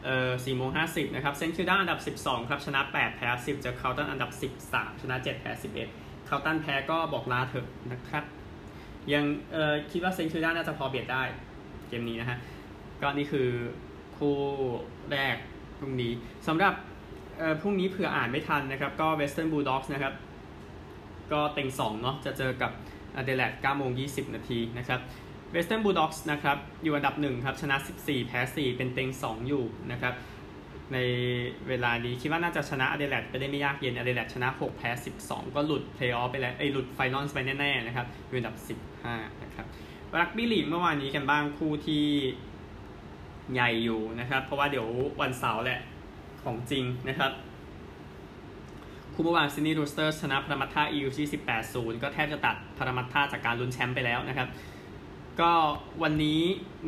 [0.05, 5.51] เอ่อ4โมง50นะครับ St Kilda อันดับ12ครับ ชนะ8แพ้10เจอ Carlton อันดับ13ชนะ7แพ้
[5.91, 8.23] 11 Carlton แพ้ก็บอกลาเถอะนะครับ
[9.13, 11.23] ยังเอ่อคิดว่า St Kilda น่าจะพอเบียดได้
[11.87, 12.37] เกมนี้นะฮะ
[13.01, 13.49] ก็นี่คือ
[14.17, 14.37] คู่
[15.11, 15.35] แรก
[15.77, 16.11] พรุ่งนี้
[16.47, 16.73] สำหรับ
[17.37, 20.13] เอ่อพรุ่งนี้เผื่ออ่านไม่ทันนะครับ ก็ Western Bulldogs นะครับ
[21.33, 22.71] ก็เต็ง2เนาะจะเจอกับ
[23.15, 24.99] อเดเลด9โมง20นาทีนะครับ
[25.51, 30.13] Western Bulldogs นะครับอยู่อันดับ1ครับชนะ 14 แพ้ 4 เป็นเต็ง 2 อยู่นะครับ
[30.93, 30.97] ใน
[31.67, 34.89] เวลานี้คิดว่าน่าจะชนะอเดเลดไปได้ไม่ยากเย็นอเดเลดชนะ 6 แพ้
[35.23, 38.55] 12 ก็หลุดเพลย์ออฟไปแล้วไอ้หลุด final ไปแน่ๆนะครับอยู่อันดับ
[39.03, 39.65] 15 นะครับ
[40.21, 42.03] รักบี้ลีกเมื่อวานนี้กันบ้างคู่ที่
[43.53, 44.87] ใหญ่อยู่นะครับ เพราะว่าเดี๋ยว
[45.21, 45.79] วันเสาร์แหละ
[46.43, 47.31] ของจริงนะครับ
[49.13, 51.27] คู่เมื่อวาน Sydney Roosters ชนะ Parramatta Eels ที่
[51.63, 54.47] 18-0 ก็แทบจะตัดพารามัตท่าจากการลุ้นแชมป์ไปแล้วนะครับ
[55.39, 55.51] ก็
[56.03, 56.41] วันนี้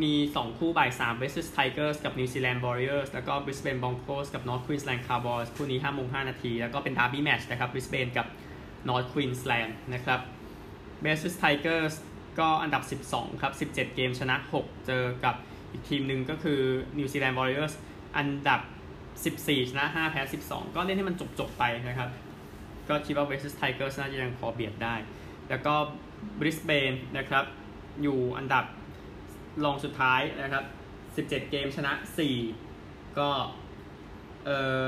[0.04, 5.02] มี 2 คู่บ่าย3 West Tigers กับ New Zealand Warriors แล้วก็ Brisbane Broncos กับ North Queensland
[5.08, 8.28] Cowboys คู่นี้5โมง5นาที แล้วก็เป็น Derby Match นะครับ Brisbane กับ
[8.89, 10.20] North Queensland นะครับ
[11.06, 11.94] West Tigers
[12.39, 15.36] ก็อันดับ 12 ครับ 17 เกมชนะ 6 เจอกับ
[15.72, 16.62] อีกทีมหนึ่งก็คือ
[16.98, 17.74] New Zealand Warriors
[18.18, 18.62] อันดับ
[19.48, 22.10] 14 ชนะ 5 แพ้ 12 ก็เล่นให้มันจบ ๆ ไปนะครับ
[22.89, 24.96] ก็คิดว่า West Tigers น่าจะยังพอเบียดได้
[25.50, 25.74] แล้วก็
[26.39, 27.46] Brisbane นะครับ
[28.02, 28.66] อยู่อันดับ
[29.64, 30.64] รองสุดท้ายนะครับ
[31.16, 31.94] 17 เกมชนะ
[32.56, 33.30] 4 ก็
[34.46, 34.50] เอ
[34.82, 34.86] อ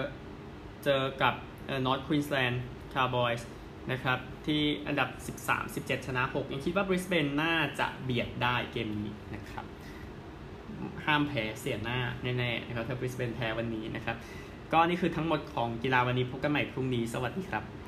[0.84, 1.34] เจอกับ
[1.68, 2.58] เออ North Queensland
[2.93, 3.43] Cowboys
[3.91, 5.10] นะครับ ที่อันดับ
[5.47, 9.66] 13 17 ชนะ 6 ยังคิดว่าบริสเบนน่าจะเบียดได้เกมนี้นะครับ
[11.06, 14.16] ห้ามแพ้เสียหน้าแน่ๆนะครับถ้าบริสเบนแพ้วันนี้นะครับ
[14.72, 17.84] ก็นี่คือทั้งหมดของกีฬาวันนี้พบกันใหม่พรุ่งนี้ สวัสดีครับ